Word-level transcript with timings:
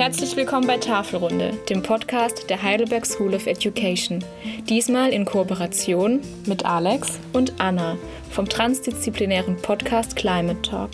Herzlich 0.00 0.34
willkommen 0.34 0.66
bei 0.66 0.78
Tafelrunde, 0.78 1.52
dem 1.68 1.82
Podcast 1.82 2.48
der 2.48 2.62
Heidelberg 2.62 3.04
School 3.04 3.34
of 3.34 3.46
Education. 3.46 4.24
Diesmal 4.66 5.12
in 5.12 5.26
Kooperation 5.26 6.20
mit 6.46 6.64
Alex 6.64 7.18
und 7.34 7.60
Anna 7.60 7.98
vom 8.30 8.48
transdisziplinären 8.48 9.56
Podcast 9.58 10.16
Climate 10.16 10.62
Talk. 10.62 10.92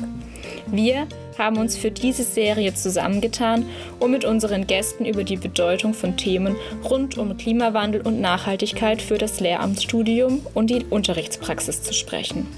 Wir 0.66 1.06
haben 1.38 1.56
uns 1.56 1.77
für 1.77 1.92
diese 1.92 2.24
Serie 2.24 2.74
zusammengetan, 2.74 3.64
um 4.00 4.11
mit 4.11 4.24
unseren 4.24 4.66
Gästen 4.66 5.07
über 5.07 5.23
die 5.23 5.36
Bedeutung 5.36 5.95
von 5.95 6.16
Themen 6.16 6.57
rund 6.82 7.16
um 7.16 7.36
Klimawandel 7.36 8.00
und 8.00 8.20
Nachhaltigkeit 8.20 9.00
für 9.00 9.18
das 9.18 9.38
Lehramtsstudium 9.38 10.45
und 10.52 10.68
die 10.68 10.84
Unterrichtspraxis 10.84 11.80
zu 11.80 11.95
sprechen. 11.95 12.48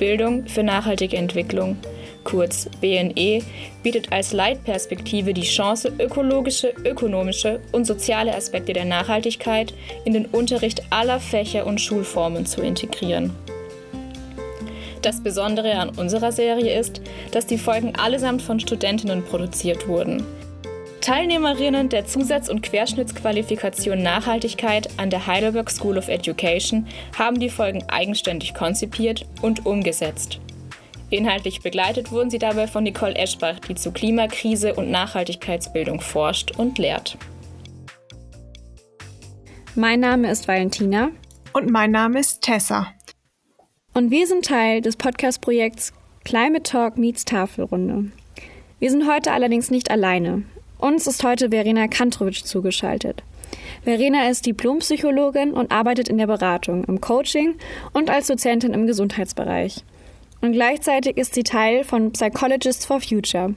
Bildung 0.00 0.48
für 0.48 0.64
nachhaltige 0.64 1.16
Entwicklung– 1.16 1.76
kurz 2.26 2.68
BNE, 2.80 3.42
bietet 3.82 4.12
als 4.12 4.32
Leitperspektive 4.32 5.32
die 5.32 5.42
Chance, 5.42 5.92
ökologische, 5.98 6.74
ökonomische 6.84 7.60
und 7.72 7.86
soziale 7.86 8.34
Aspekte 8.34 8.72
der 8.72 8.84
Nachhaltigkeit 8.84 9.72
in 10.04 10.12
den 10.12 10.26
Unterricht 10.26 10.82
aller 10.90 11.20
Fächer 11.20 11.66
und 11.66 11.80
Schulformen 11.80 12.44
zu 12.44 12.60
integrieren. 12.60 13.30
Das 15.02 15.22
Besondere 15.22 15.76
an 15.76 15.90
unserer 15.90 16.32
Serie 16.32 16.78
ist, 16.78 17.00
dass 17.30 17.46
die 17.46 17.58
Folgen 17.58 17.94
allesamt 17.94 18.42
von 18.42 18.58
Studentinnen 18.58 19.22
produziert 19.22 19.86
wurden. 19.86 20.24
Teilnehmerinnen 21.00 21.88
der 21.88 22.06
Zusatz- 22.06 22.48
und 22.48 22.64
Querschnittsqualifikation 22.64 24.02
Nachhaltigkeit 24.02 24.88
an 24.96 25.10
der 25.10 25.28
Heidelberg 25.28 25.70
School 25.70 25.96
of 25.98 26.08
Education 26.08 26.88
haben 27.16 27.38
die 27.38 27.50
Folgen 27.50 27.84
eigenständig 27.86 28.54
konzipiert 28.54 29.24
und 29.42 29.64
umgesetzt. 29.64 30.40
Inhaltlich 31.08 31.62
begleitet 31.62 32.10
wurden 32.10 32.30
sie 32.30 32.38
dabei 32.38 32.66
von 32.66 32.82
Nicole 32.82 33.14
Eschbach, 33.14 33.60
die 33.60 33.76
zu 33.76 33.92
Klimakrise 33.92 34.74
und 34.74 34.90
Nachhaltigkeitsbildung 34.90 36.00
forscht 36.00 36.58
und 36.58 36.78
lehrt. 36.78 37.16
Mein 39.76 40.00
Name 40.00 40.30
ist 40.30 40.48
Valentina. 40.48 41.10
Und 41.52 41.70
mein 41.70 41.90
Name 41.90 42.18
ist 42.18 42.42
Tessa. 42.42 42.88
Und 43.94 44.10
wir 44.10 44.26
sind 44.26 44.44
Teil 44.44 44.82
des 44.82 44.96
Podcast-Projekts 44.96 45.94
Climate 46.24 46.64
Talk 46.64 46.98
meets 46.98 47.24
Tafelrunde. 47.24 48.10
Wir 48.78 48.90
sind 48.90 49.10
heute 49.10 49.32
allerdings 49.32 49.70
nicht 49.70 49.90
alleine. 49.90 50.42
Uns 50.78 51.06
ist 51.06 51.24
heute 51.24 51.48
Verena 51.48 51.88
Kantrowitsch 51.88 52.42
zugeschaltet. 52.44 53.22
Verena 53.84 54.28
ist 54.28 54.44
Diplompsychologin 54.44 55.52
und 55.52 55.72
arbeitet 55.72 56.08
in 56.08 56.18
der 56.18 56.26
Beratung, 56.26 56.84
im 56.84 57.00
Coaching 57.00 57.54
und 57.94 58.10
als 58.10 58.26
Dozentin 58.26 58.74
im 58.74 58.86
Gesundheitsbereich. 58.86 59.82
Und 60.40 60.52
gleichzeitig 60.52 61.16
ist 61.16 61.34
sie 61.34 61.42
Teil 61.42 61.84
von 61.84 62.12
Psychologists 62.12 62.86
for 62.86 63.00
Future 63.00 63.54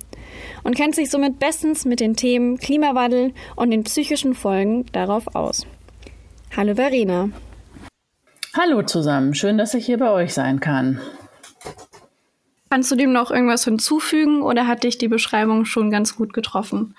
und 0.63 0.75
kennt 0.75 0.95
sich 0.95 1.09
somit 1.09 1.39
bestens 1.39 1.85
mit 1.85 1.99
den 1.99 2.15
Themen 2.15 2.57
Klimawandel 2.57 3.33
und 3.55 3.71
den 3.71 3.83
psychischen 3.83 4.33
Folgen 4.33 4.85
darauf 4.91 5.35
aus. 5.35 5.65
Hallo 6.55 6.75
Verena. 6.75 7.29
Hallo 8.57 8.81
zusammen, 8.81 9.35
schön, 9.35 9.57
dass 9.57 9.73
ich 9.73 9.85
hier 9.85 9.99
bei 9.99 10.11
euch 10.11 10.33
sein 10.33 10.59
kann. 10.59 10.99
Kannst 12.69 12.91
du 12.91 12.95
dem 12.95 13.11
noch 13.11 13.31
irgendwas 13.31 13.63
hinzufügen 13.63 14.43
oder 14.43 14.67
hat 14.67 14.83
dich 14.83 14.99
die 14.99 15.07
Beschreibung 15.07 15.65
schon 15.65 15.89
ganz 15.89 16.15
gut 16.15 16.33
getroffen? 16.33 16.93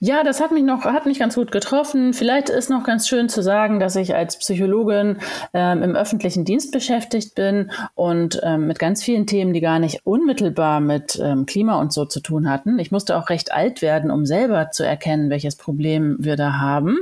Ja, 0.00 0.22
das 0.22 0.40
hat 0.40 0.52
mich 0.52 0.64
noch, 0.64 0.84
hat 0.84 1.06
mich 1.06 1.18
ganz 1.18 1.36
gut 1.36 1.50
getroffen. 1.50 2.12
Vielleicht 2.12 2.50
ist 2.50 2.68
noch 2.68 2.84
ganz 2.84 3.08
schön 3.08 3.30
zu 3.30 3.42
sagen, 3.42 3.80
dass 3.80 3.96
ich 3.96 4.14
als 4.14 4.38
Psychologin 4.38 5.18
ähm, 5.54 5.82
im 5.82 5.96
öffentlichen 5.96 6.44
Dienst 6.44 6.72
beschäftigt 6.72 7.34
bin 7.34 7.70
und 7.94 8.40
ähm, 8.42 8.66
mit 8.66 8.78
ganz 8.78 9.02
vielen 9.02 9.26
Themen, 9.26 9.54
die 9.54 9.60
gar 9.60 9.78
nicht 9.78 10.04
unmittelbar 10.04 10.80
mit 10.80 11.18
ähm, 11.22 11.46
Klima 11.46 11.80
und 11.80 11.92
so 11.92 12.04
zu 12.04 12.20
tun 12.20 12.50
hatten. 12.50 12.78
Ich 12.78 12.90
musste 12.90 13.16
auch 13.16 13.30
recht 13.30 13.52
alt 13.52 13.80
werden, 13.80 14.10
um 14.10 14.26
selber 14.26 14.72
zu 14.72 14.84
erkennen, 14.84 15.30
welches 15.30 15.56
Problem 15.56 16.16
wir 16.18 16.36
da 16.36 16.58
haben 16.58 16.98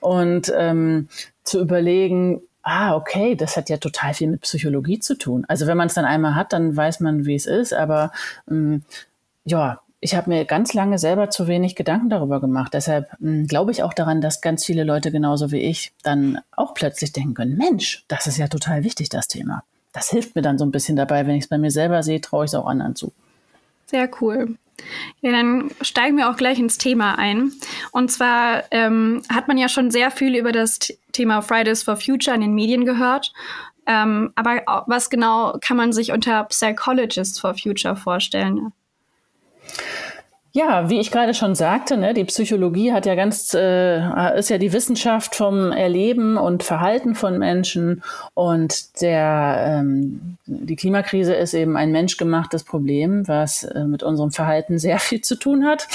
und 0.00 0.50
ähm, 0.56 1.08
zu 1.42 1.60
überlegen, 1.60 2.40
ah, 2.64 2.96
okay, 2.96 3.36
das 3.36 3.56
hat 3.56 3.68
ja 3.68 3.76
total 3.76 4.14
viel 4.14 4.28
mit 4.28 4.40
Psychologie 4.40 4.98
zu 4.98 5.16
tun. 5.16 5.44
Also 5.48 5.66
wenn 5.66 5.76
man 5.76 5.88
es 5.88 5.94
dann 5.94 6.04
einmal 6.04 6.34
hat, 6.34 6.52
dann 6.52 6.74
weiß 6.74 7.00
man, 7.00 7.26
wie 7.26 7.34
es 7.34 7.46
ist. 7.46 7.72
Aber 7.72 8.10
ähm, 8.50 8.82
ja, 9.44 9.80
ich 10.00 10.14
habe 10.14 10.30
mir 10.30 10.44
ganz 10.44 10.74
lange 10.74 10.98
selber 10.98 11.30
zu 11.30 11.46
wenig 11.46 11.76
Gedanken 11.76 12.10
darüber 12.10 12.40
gemacht. 12.40 12.74
Deshalb 12.74 13.10
ähm, 13.22 13.46
glaube 13.46 13.70
ich 13.70 13.82
auch 13.82 13.94
daran, 13.94 14.20
dass 14.20 14.40
ganz 14.40 14.64
viele 14.64 14.84
Leute 14.84 15.10
genauso 15.12 15.52
wie 15.52 15.60
ich 15.60 15.92
dann 16.02 16.40
auch 16.52 16.74
plötzlich 16.74 17.12
denken 17.12 17.34
können, 17.34 17.56
Mensch, 17.56 18.04
das 18.08 18.26
ist 18.26 18.38
ja 18.38 18.48
total 18.48 18.82
wichtig, 18.82 19.08
das 19.08 19.28
Thema. 19.28 19.62
Das 19.92 20.10
hilft 20.10 20.34
mir 20.34 20.42
dann 20.42 20.58
so 20.58 20.64
ein 20.64 20.72
bisschen 20.72 20.96
dabei, 20.96 21.26
wenn 21.26 21.36
ich 21.36 21.44
es 21.44 21.48
bei 21.48 21.58
mir 21.58 21.70
selber 21.70 22.02
sehe, 22.02 22.20
traue 22.20 22.44
ich 22.44 22.50
es 22.50 22.54
auch 22.54 22.66
anderen 22.66 22.96
zu. 22.96 23.12
Sehr 23.86 24.10
cool. 24.20 24.56
Ja, 25.20 25.30
dann 25.30 25.70
steigen 25.82 26.16
wir 26.16 26.28
auch 26.28 26.36
gleich 26.36 26.58
ins 26.58 26.78
Thema 26.78 27.16
ein. 27.18 27.52
Und 27.92 28.10
zwar 28.10 28.64
ähm, 28.72 29.22
hat 29.28 29.48
man 29.48 29.56
ja 29.56 29.68
schon 29.68 29.90
sehr 29.90 30.10
viel 30.10 30.34
über 30.34 30.52
das 30.52 30.80
Thema 31.14 31.40
Fridays 31.40 31.82
for 31.82 31.96
Future 31.96 32.34
in 32.34 32.42
den 32.42 32.54
Medien 32.54 32.84
gehört. 32.84 33.32
Ähm, 33.86 34.32
aber 34.34 34.84
was 34.86 35.10
genau 35.10 35.56
kann 35.60 35.76
man 35.76 35.92
sich 35.92 36.12
unter 36.12 36.44
Psychologists 36.44 37.38
for 37.38 37.54
Future 37.54 37.96
vorstellen? 37.96 38.72
Ja, 40.56 40.88
wie 40.88 41.00
ich 41.00 41.10
gerade 41.10 41.34
schon 41.34 41.56
sagte, 41.56 41.96
ne, 41.96 42.14
die 42.14 42.22
Psychologie 42.22 42.92
hat 42.92 43.06
ja 43.06 43.16
ganz, 43.16 43.54
äh, 43.54 44.38
ist 44.38 44.50
ja 44.50 44.58
die 44.58 44.72
Wissenschaft 44.72 45.34
vom 45.34 45.72
Erleben 45.72 46.36
und 46.36 46.62
Verhalten 46.62 47.16
von 47.16 47.40
Menschen 47.40 48.04
und 48.34 49.00
der, 49.00 49.82
ähm, 49.82 50.36
die 50.46 50.76
Klimakrise 50.76 51.34
ist 51.34 51.54
eben 51.54 51.76
ein 51.76 51.90
menschgemachtes 51.90 52.62
Problem, 52.62 53.26
was 53.26 53.64
äh, 53.64 53.84
mit 53.84 54.04
unserem 54.04 54.30
Verhalten 54.30 54.78
sehr 54.78 55.00
viel 55.00 55.22
zu 55.22 55.34
tun 55.34 55.64
hat 55.64 55.88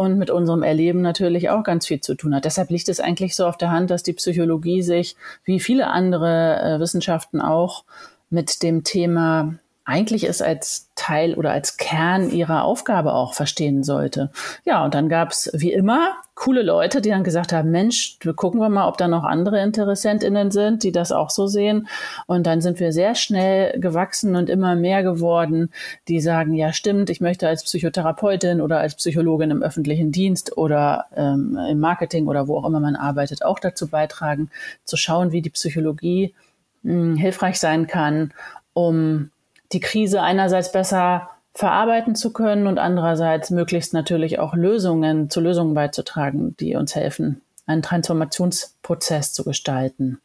und 0.00 0.16
mit 0.16 0.30
unserem 0.30 0.62
Erleben 0.62 1.02
natürlich 1.02 1.50
auch 1.50 1.62
ganz 1.62 1.86
viel 1.86 2.00
zu 2.00 2.14
tun 2.14 2.34
hat. 2.34 2.46
Deshalb 2.46 2.70
liegt 2.70 2.88
es 2.88 3.00
eigentlich 3.00 3.36
so 3.36 3.44
auf 3.44 3.58
der 3.58 3.70
Hand, 3.70 3.90
dass 3.90 4.02
die 4.02 4.14
Psychologie 4.14 4.80
sich, 4.80 5.14
wie 5.44 5.60
viele 5.60 5.88
andere 5.88 6.58
äh, 6.58 6.80
Wissenschaften 6.80 7.42
auch, 7.42 7.84
mit 8.30 8.62
dem 8.62 8.82
Thema 8.82 9.56
eigentlich 9.90 10.24
es 10.24 10.40
als 10.40 10.88
Teil 10.94 11.34
oder 11.34 11.50
als 11.50 11.76
Kern 11.76 12.30
ihrer 12.30 12.64
Aufgabe 12.64 13.12
auch 13.12 13.34
verstehen 13.34 13.82
sollte. 13.82 14.30
Ja, 14.64 14.84
und 14.84 14.94
dann 14.94 15.08
gab 15.08 15.30
es 15.30 15.50
wie 15.52 15.72
immer 15.72 16.16
coole 16.34 16.62
Leute, 16.62 17.02
die 17.02 17.10
dann 17.10 17.22
gesagt 17.22 17.52
haben, 17.52 17.70
Mensch, 17.70 18.18
gucken 18.36 18.60
wir 18.60 18.70
mal, 18.70 18.88
ob 18.88 18.96
da 18.96 19.08
noch 19.08 19.24
andere 19.24 19.62
Interessentinnen 19.62 20.50
sind, 20.50 20.82
die 20.84 20.92
das 20.92 21.12
auch 21.12 21.28
so 21.28 21.46
sehen. 21.46 21.86
Und 22.26 22.46
dann 22.46 22.62
sind 22.62 22.80
wir 22.80 22.92
sehr 22.92 23.14
schnell 23.14 23.78
gewachsen 23.78 24.36
und 24.36 24.48
immer 24.48 24.74
mehr 24.74 25.02
geworden, 25.02 25.70
die 26.08 26.20
sagen, 26.20 26.54
ja 26.54 26.72
stimmt, 26.72 27.10
ich 27.10 27.20
möchte 27.20 27.46
als 27.46 27.64
Psychotherapeutin 27.64 28.62
oder 28.62 28.78
als 28.78 28.94
Psychologin 28.94 29.50
im 29.50 29.62
öffentlichen 29.62 30.12
Dienst 30.12 30.56
oder 30.56 31.06
ähm, 31.14 31.58
im 31.68 31.78
Marketing 31.78 32.26
oder 32.26 32.48
wo 32.48 32.56
auch 32.56 32.66
immer 32.66 32.80
man 32.80 32.96
arbeitet, 32.96 33.44
auch 33.44 33.58
dazu 33.58 33.88
beitragen, 33.88 34.50
zu 34.84 34.96
schauen, 34.96 35.32
wie 35.32 35.42
die 35.42 35.50
Psychologie 35.50 36.34
mh, 36.82 36.92
hm, 36.92 37.16
hilfreich 37.16 37.60
sein 37.60 37.86
kann, 37.86 38.32
um 38.72 39.30
die 39.72 39.80
Krise 39.80 40.22
einerseits 40.22 40.72
besser 40.72 41.30
verarbeiten 41.54 42.14
zu 42.14 42.32
können 42.32 42.66
und 42.66 42.78
andererseits 42.78 43.50
möglichst 43.50 43.92
natürlich 43.92 44.38
auch 44.38 44.54
Lösungen 44.54 45.30
zu 45.30 45.40
Lösungen 45.40 45.74
beizutragen, 45.74 46.56
die 46.58 46.76
uns 46.76 46.94
helfen, 46.94 47.42
einen 47.66 47.82
Transformationsprozess 47.82 49.32
zu 49.32 49.44
gestalten. 49.44 50.20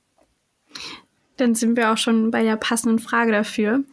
Dann 1.38 1.56
sind 1.56 1.75
wir 1.75 1.91
auch 1.91 1.97
schon 1.97 2.31
bei 2.31 2.44
der 2.44 2.56
passenden 2.56 3.00
Frage 3.00 3.31
dafür. 3.31 3.83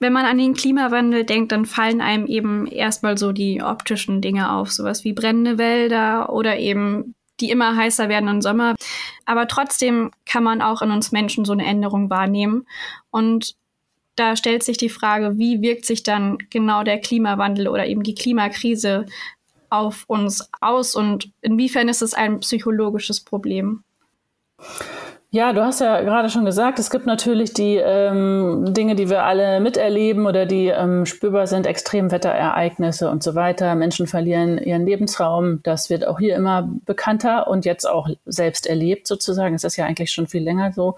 Wenn 0.00 0.12
man 0.12 0.26
an 0.26 0.38
den 0.38 0.54
Klimawandel 0.54 1.24
denkt, 1.24 1.52
dann 1.52 1.66
fallen 1.66 2.00
einem 2.00 2.26
eben 2.26 2.66
erstmal 2.66 3.18
so 3.18 3.32
die 3.32 3.62
optischen 3.62 4.20
Dinge 4.20 4.52
auf, 4.52 4.72
sowas 4.72 5.04
wie 5.04 5.12
brennende 5.12 5.58
Wälder 5.58 6.32
oder 6.32 6.58
eben 6.58 7.14
die 7.40 7.50
immer 7.50 7.76
heißer 7.76 8.08
werdenden 8.08 8.42
Sommer. 8.42 8.74
Aber 9.24 9.48
trotzdem 9.48 10.10
kann 10.24 10.44
man 10.44 10.62
auch 10.62 10.82
in 10.82 10.90
uns 10.90 11.10
Menschen 11.10 11.44
so 11.44 11.52
eine 11.52 11.64
Änderung 11.64 12.10
wahrnehmen. 12.10 12.66
Und 13.10 13.56
da 14.16 14.36
stellt 14.36 14.62
sich 14.62 14.76
die 14.76 14.88
Frage, 14.88 15.38
wie 15.38 15.60
wirkt 15.62 15.84
sich 15.84 16.02
dann 16.02 16.38
genau 16.50 16.84
der 16.84 17.00
Klimawandel 17.00 17.68
oder 17.68 17.86
eben 17.86 18.02
die 18.02 18.14
Klimakrise 18.14 19.06
auf 19.70 20.04
uns 20.06 20.48
aus 20.60 20.94
und 20.94 21.32
inwiefern 21.40 21.88
ist 21.88 22.02
es 22.02 22.14
ein 22.14 22.40
psychologisches 22.40 23.20
Problem? 23.20 23.82
Ja, 25.34 25.52
du 25.52 25.64
hast 25.64 25.80
ja 25.80 26.00
gerade 26.02 26.30
schon 26.30 26.44
gesagt, 26.44 26.78
es 26.78 26.90
gibt 26.90 27.06
natürlich 27.06 27.52
die 27.52 27.74
ähm, 27.74 28.72
Dinge, 28.72 28.94
die 28.94 29.10
wir 29.10 29.24
alle 29.24 29.58
miterleben 29.58 30.26
oder 30.26 30.46
die 30.46 30.68
ähm, 30.68 31.06
spürbar 31.06 31.48
sind, 31.48 31.66
Extremwetterereignisse 31.66 33.10
und 33.10 33.24
so 33.24 33.34
weiter. 33.34 33.74
Menschen 33.74 34.06
verlieren 34.06 34.58
ihren 34.58 34.86
Lebensraum. 34.86 35.58
Das 35.64 35.90
wird 35.90 36.06
auch 36.06 36.20
hier 36.20 36.36
immer 36.36 36.70
bekannter 36.86 37.48
und 37.48 37.64
jetzt 37.64 37.84
auch 37.84 38.08
selbst 38.26 38.68
erlebt 38.68 39.08
sozusagen. 39.08 39.56
Es 39.56 39.64
ist 39.64 39.74
ja 39.76 39.86
eigentlich 39.86 40.12
schon 40.12 40.28
viel 40.28 40.44
länger 40.44 40.72
so. 40.72 40.94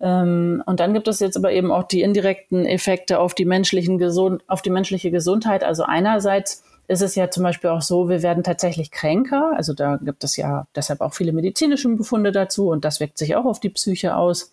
Ähm, 0.00 0.64
und 0.66 0.80
dann 0.80 0.92
gibt 0.92 1.06
es 1.06 1.20
jetzt 1.20 1.36
aber 1.36 1.52
eben 1.52 1.70
auch 1.70 1.84
die 1.84 2.02
indirekten 2.02 2.66
Effekte 2.66 3.20
auf 3.20 3.34
die, 3.34 3.44
menschlichen 3.44 3.98
Gesund 3.98 4.42
auf 4.48 4.62
die 4.62 4.70
menschliche 4.70 5.12
Gesundheit. 5.12 5.62
Also 5.62 5.84
einerseits 5.84 6.64
ist 6.90 7.02
es 7.02 7.14
ja 7.14 7.30
zum 7.30 7.44
Beispiel 7.44 7.70
auch 7.70 7.82
so, 7.82 8.08
wir 8.08 8.20
werden 8.20 8.42
tatsächlich 8.42 8.90
kränker. 8.90 9.52
Also 9.56 9.74
da 9.74 9.96
gibt 10.02 10.24
es 10.24 10.36
ja 10.36 10.66
deshalb 10.74 11.00
auch 11.00 11.14
viele 11.14 11.32
medizinische 11.32 11.88
Befunde 11.90 12.32
dazu 12.32 12.68
und 12.68 12.84
das 12.84 12.98
wirkt 12.98 13.16
sich 13.16 13.36
auch 13.36 13.44
auf 13.44 13.60
die 13.60 13.68
Psyche 13.68 14.16
aus. 14.16 14.52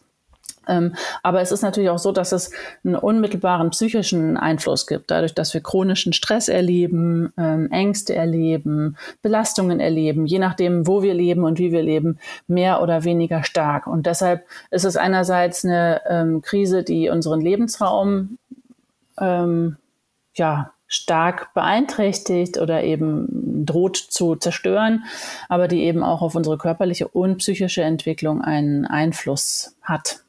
Ähm, 0.67 0.93
aber 1.23 1.41
es 1.41 1.51
ist 1.51 1.63
natürlich 1.63 1.89
auch 1.89 1.97
so, 1.97 2.11
dass 2.11 2.33
es 2.33 2.51
einen 2.83 2.95
unmittelbaren 2.95 3.71
psychischen 3.71 4.37
Einfluss 4.37 4.85
gibt, 4.85 5.09
dadurch, 5.09 5.33
dass 5.33 5.55
wir 5.55 5.61
chronischen 5.61 6.13
Stress 6.13 6.47
erleben, 6.47 7.33
ähm, 7.39 7.71
Ängste 7.71 8.13
erleben, 8.13 8.97
Belastungen 9.23 9.79
erleben, 9.79 10.27
je 10.27 10.37
nachdem, 10.37 10.85
wo 10.85 11.01
wir 11.01 11.15
leben 11.15 11.43
und 11.43 11.57
wie 11.57 11.71
wir 11.71 11.81
leben, 11.81 12.19
mehr 12.47 12.83
oder 12.83 13.03
weniger 13.03 13.43
stark. 13.43 13.87
Und 13.87 14.05
deshalb 14.05 14.45
ist 14.69 14.85
es 14.85 14.95
einerseits 14.95 15.65
eine 15.65 16.01
ähm, 16.07 16.43
Krise, 16.43 16.83
die 16.83 17.09
unseren 17.09 17.41
Lebensraum 17.41 18.37
ähm, 19.19 19.77
ja, 20.35 20.71
stark 20.87 21.53
beeinträchtigt 21.53 22.57
oder 22.57 22.83
eben 22.83 23.65
droht 23.65 23.97
zu 23.97 24.35
zerstören, 24.35 25.03
aber 25.49 25.67
die 25.67 25.83
eben 25.83 26.03
auch 26.03 26.21
auf 26.21 26.35
unsere 26.35 26.57
körperliche 26.57 27.07
und 27.07 27.37
psychische 27.37 27.83
Entwicklung 27.83 28.41
einen 28.41 28.85
Einfluss 28.85 29.75
hat. 29.81 30.23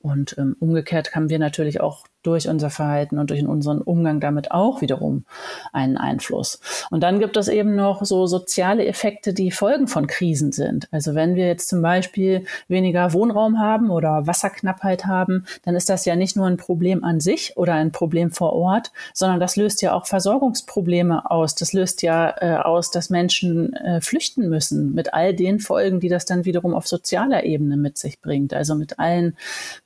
Und 0.00 0.36
ähm, 0.38 0.56
umgekehrt 0.60 1.14
haben 1.14 1.28
wir 1.28 1.38
natürlich 1.38 1.80
auch 1.80 2.06
durch 2.22 2.48
unser 2.48 2.70
Verhalten 2.70 3.18
und 3.18 3.30
durch 3.30 3.44
unseren 3.46 3.80
Umgang 3.80 4.20
damit 4.20 4.52
auch 4.52 4.80
wiederum 4.80 5.24
einen 5.72 5.96
Einfluss. 5.96 6.60
Und 6.90 7.02
dann 7.02 7.18
gibt 7.18 7.36
es 7.36 7.48
eben 7.48 7.74
noch 7.74 8.04
so 8.04 8.26
soziale 8.26 8.86
Effekte, 8.86 9.32
die 9.32 9.50
Folgen 9.50 9.88
von 9.88 10.06
Krisen 10.06 10.52
sind. 10.52 10.88
Also 10.90 11.14
wenn 11.14 11.34
wir 11.34 11.46
jetzt 11.46 11.68
zum 11.68 11.80
Beispiel 11.82 12.44
weniger 12.68 13.12
Wohnraum 13.12 13.58
haben 13.58 13.90
oder 13.90 14.26
Wasserknappheit 14.26 15.06
haben, 15.06 15.46
dann 15.64 15.74
ist 15.74 15.88
das 15.88 16.04
ja 16.04 16.16
nicht 16.16 16.36
nur 16.36 16.46
ein 16.46 16.56
Problem 16.56 17.04
an 17.04 17.20
sich 17.20 17.56
oder 17.56 17.74
ein 17.74 17.92
Problem 17.92 18.30
vor 18.30 18.52
Ort, 18.52 18.92
sondern 19.14 19.40
das 19.40 19.56
löst 19.56 19.80
ja 19.82 19.94
auch 19.94 20.06
Versorgungsprobleme 20.06 21.30
aus. 21.30 21.54
Das 21.54 21.72
löst 21.72 22.02
ja 22.02 22.34
äh, 22.40 22.56
aus, 22.56 22.90
dass 22.90 23.10
Menschen 23.10 23.74
äh, 23.74 24.00
flüchten 24.00 24.48
müssen 24.48 24.94
mit 24.94 25.14
all 25.14 25.34
den 25.34 25.60
Folgen, 25.60 26.00
die 26.00 26.08
das 26.08 26.26
dann 26.26 26.44
wiederum 26.44 26.74
auf 26.74 26.86
sozialer 26.86 27.44
Ebene 27.44 27.76
mit 27.76 27.96
sich 27.96 28.20
bringt. 28.20 28.52
Also 28.52 28.74
mit 28.74 28.98
allen 28.98 29.36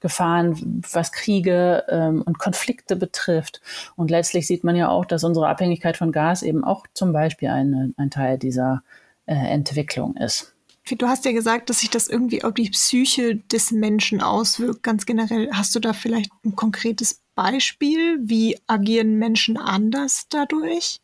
Gefahren, 0.00 0.82
was 0.92 1.12
Kriege 1.12 1.84
ähm, 1.88 2.23
und 2.24 2.38
Konflikte 2.38 2.96
betrifft. 2.96 3.60
Und 3.96 4.10
letztlich 4.10 4.46
sieht 4.46 4.64
man 4.64 4.76
ja 4.76 4.88
auch, 4.88 5.04
dass 5.04 5.24
unsere 5.24 5.48
Abhängigkeit 5.48 5.96
von 5.96 6.12
Gas 6.12 6.42
eben 6.42 6.64
auch 6.64 6.86
zum 6.94 7.12
Beispiel 7.12 7.48
eine, 7.48 7.94
ein 7.96 8.10
Teil 8.10 8.38
dieser 8.38 8.82
äh, 9.26 9.34
Entwicklung 9.34 10.16
ist. 10.16 10.54
Du 10.98 11.06
hast 11.06 11.24
ja 11.24 11.32
gesagt, 11.32 11.70
dass 11.70 11.80
sich 11.80 11.88
das 11.88 12.08
irgendwie 12.08 12.44
auf 12.44 12.52
die 12.52 12.68
Psyche 12.68 13.36
des 13.36 13.70
Menschen 13.70 14.20
auswirkt, 14.20 14.82
ganz 14.82 15.06
generell. 15.06 15.50
Hast 15.52 15.74
du 15.74 15.80
da 15.80 15.94
vielleicht 15.94 16.30
ein 16.44 16.56
konkretes 16.56 17.22
Beispiel? 17.34 18.18
Wie 18.20 18.58
agieren 18.66 19.18
Menschen 19.18 19.56
anders 19.56 20.26
dadurch? 20.28 21.00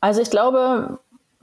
Also 0.00 0.20
ich 0.20 0.30
glaube, 0.30 0.98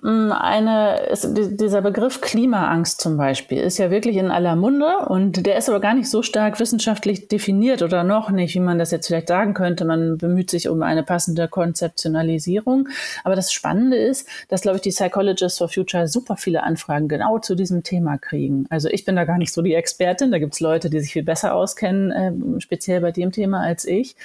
eine, 0.07 1.01
ist, 1.07 1.27
dieser 1.33 1.81
Begriff 1.81 2.21
Klimaangst 2.21 3.01
zum 3.01 3.17
Beispiel 3.17 3.59
ist 3.59 3.77
ja 3.77 3.91
wirklich 3.91 4.15
in 4.15 4.31
aller 4.31 4.55
Munde 4.55 4.99
und 5.07 5.45
der 5.45 5.57
ist 5.57 5.67
aber 5.67 5.81
gar 5.81 5.93
nicht 5.93 6.09
so 6.09 6.21
stark 6.21 6.61
wissenschaftlich 6.61 7.27
definiert 7.27 7.81
oder 7.81 8.05
noch 8.05 8.29
nicht, 8.29 8.55
wie 8.55 8.61
man 8.61 8.79
das 8.79 8.91
jetzt 8.91 9.07
vielleicht 9.07 9.27
sagen 9.27 9.53
könnte. 9.53 9.83
Man 9.83 10.17
bemüht 10.17 10.49
sich 10.49 10.69
um 10.69 10.81
eine 10.81 11.03
passende 11.03 11.49
Konzeptionalisierung. 11.49 12.87
Aber 13.25 13.35
das 13.35 13.51
Spannende 13.51 13.97
ist, 13.97 14.29
dass, 14.47 14.61
glaube 14.61 14.77
ich, 14.77 14.81
die 14.81 14.91
Psychologists 14.91 15.57
for 15.57 15.67
Future 15.67 16.07
super 16.07 16.37
viele 16.37 16.63
Anfragen 16.63 17.09
genau 17.09 17.39
zu 17.39 17.55
diesem 17.55 17.83
Thema 17.83 18.17
kriegen. 18.17 18.65
Also 18.69 18.87
ich 18.87 19.03
bin 19.03 19.17
da 19.17 19.25
gar 19.25 19.37
nicht 19.37 19.51
so 19.51 19.61
die 19.61 19.73
Expertin. 19.73 20.31
Da 20.31 20.39
gibt 20.39 20.53
es 20.53 20.61
Leute, 20.61 20.89
die 20.89 21.01
sich 21.01 21.11
viel 21.11 21.23
besser 21.23 21.53
auskennen, 21.53 22.11
äh, 22.11 22.61
speziell 22.61 23.01
bei 23.01 23.11
dem 23.11 23.33
Thema 23.33 23.59
als 23.59 23.83
ich. 23.83 24.15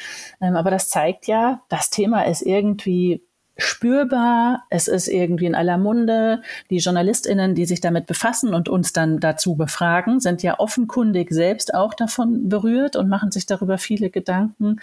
Ähm, 0.40 0.54
aber 0.54 0.70
das 0.70 0.88
zeigt 0.90 1.26
ja, 1.26 1.62
das 1.68 1.90
Thema 1.90 2.22
ist 2.22 2.42
irgendwie 2.42 3.22
spürbar, 3.56 4.64
es 4.70 4.88
ist 4.88 5.08
irgendwie 5.08 5.46
in 5.46 5.54
aller 5.54 5.78
Munde. 5.78 6.42
Die 6.70 6.78
JournalistInnen, 6.78 7.54
die 7.54 7.66
sich 7.66 7.80
damit 7.80 8.06
befassen 8.06 8.54
und 8.54 8.68
uns 8.68 8.92
dann 8.92 9.20
dazu 9.20 9.56
befragen, 9.56 10.20
sind 10.20 10.42
ja 10.42 10.58
offenkundig 10.58 11.30
selbst 11.30 11.74
auch 11.74 11.94
davon 11.94 12.48
berührt 12.48 12.96
und 12.96 13.08
machen 13.08 13.30
sich 13.30 13.46
darüber 13.46 13.78
viele 13.78 14.10
Gedanken. 14.10 14.80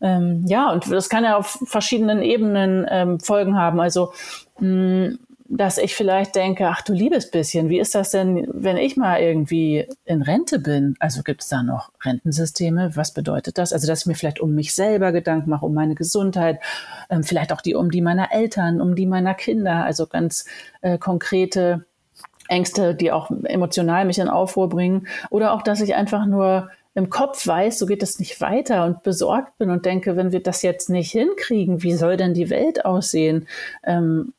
Ähm, 0.00 0.44
ja, 0.46 0.72
und 0.72 0.90
das 0.90 1.08
kann 1.08 1.24
ja 1.24 1.36
auf 1.36 1.58
verschiedenen 1.64 2.22
Ebenen 2.22 2.86
ähm, 2.88 3.20
Folgen 3.20 3.56
haben. 3.56 3.80
Also 3.80 4.12
mh, 4.60 4.68
mm, 4.68 5.18
dass 5.48 5.78
ich 5.78 5.94
vielleicht 5.94 6.34
denke, 6.34 6.68
ach 6.68 6.82
du 6.82 6.92
liebes 6.92 7.30
bisschen, 7.30 7.68
wie 7.68 7.78
ist 7.78 7.94
das 7.94 8.10
denn, 8.10 8.46
wenn 8.52 8.76
ich 8.76 8.96
mal 8.96 9.20
irgendwie 9.20 9.86
in 10.04 10.22
Rente 10.22 10.58
bin? 10.58 10.96
Also 10.98 11.22
gibt 11.22 11.42
es 11.42 11.48
da 11.48 11.62
noch 11.62 11.90
Rentensysteme? 12.04 12.92
Was 12.94 13.12
bedeutet 13.12 13.58
das? 13.58 13.72
Also 13.72 13.86
dass 13.86 14.00
ich 14.00 14.06
mir 14.06 14.14
vielleicht 14.14 14.40
um 14.40 14.54
mich 14.54 14.74
selber 14.74 15.12
Gedanken 15.12 15.50
mache, 15.50 15.66
um 15.66 15.74
meine 15.74 15.94
Gesundheit, 15.94 16.60
ähm, 17.10 17.22
vielleicht 17.22 17.52
auch 17.52 17.60
die 17.60 17.74
um 17.74 17.90
die 17.90 18.02
meiner 18.02 18.32
Eltern, 18.32 18.80
um 18.80 18.94
die 18.94 19.06
meiner 19.06 19.34
Kinder, 19.34 19.84
also 19.84 20.06
ganz 20.06 20.46
äh, 20.80 20.98
konkrete 20.98 21.84
Ängste, 22.48 22.94
die 22.94 23.12
auch 23.12 23.30
emotional 23.44 24.04
mich 24.04 24.18
in 24.18 24.28
Aufruhr 24.28 24.68
bringen. 24.68 25.06
Oder 25.30 25.52
auch, 25.52 25.62
dass 25.62 25.80
ich 25.80 25.94
einfach 25.94 26.26
nur 26.26 26.70
im 26.96 27.10
Kopf 27.10 27.46
weiß, 27.46 27.78
so 27.78 27.84
geht 27.84 28.02
es 28.02 28.18
nicht 28.18 28.40
weiter 28.40 28.86
und 28.86 29.02
besorgt 29.02 29.58
bin 29.58 29.68
und 29.68 29.84
denke, 29.84 30.16
wenn 30.16 30.32
wir 30.32 30.42
das 30.42 30.62
jetzt 30.62 30.88
nicht 30.88 31.12
hinkriegen, 31.12 31.82
wie 31.82 31.92
soll 31.92 32.16
denn 32.16 32.32
die 32.32 32.48
Welt 32.48 32.86
aussehen? 32.86 33.46
Ähm, 33.84 34.32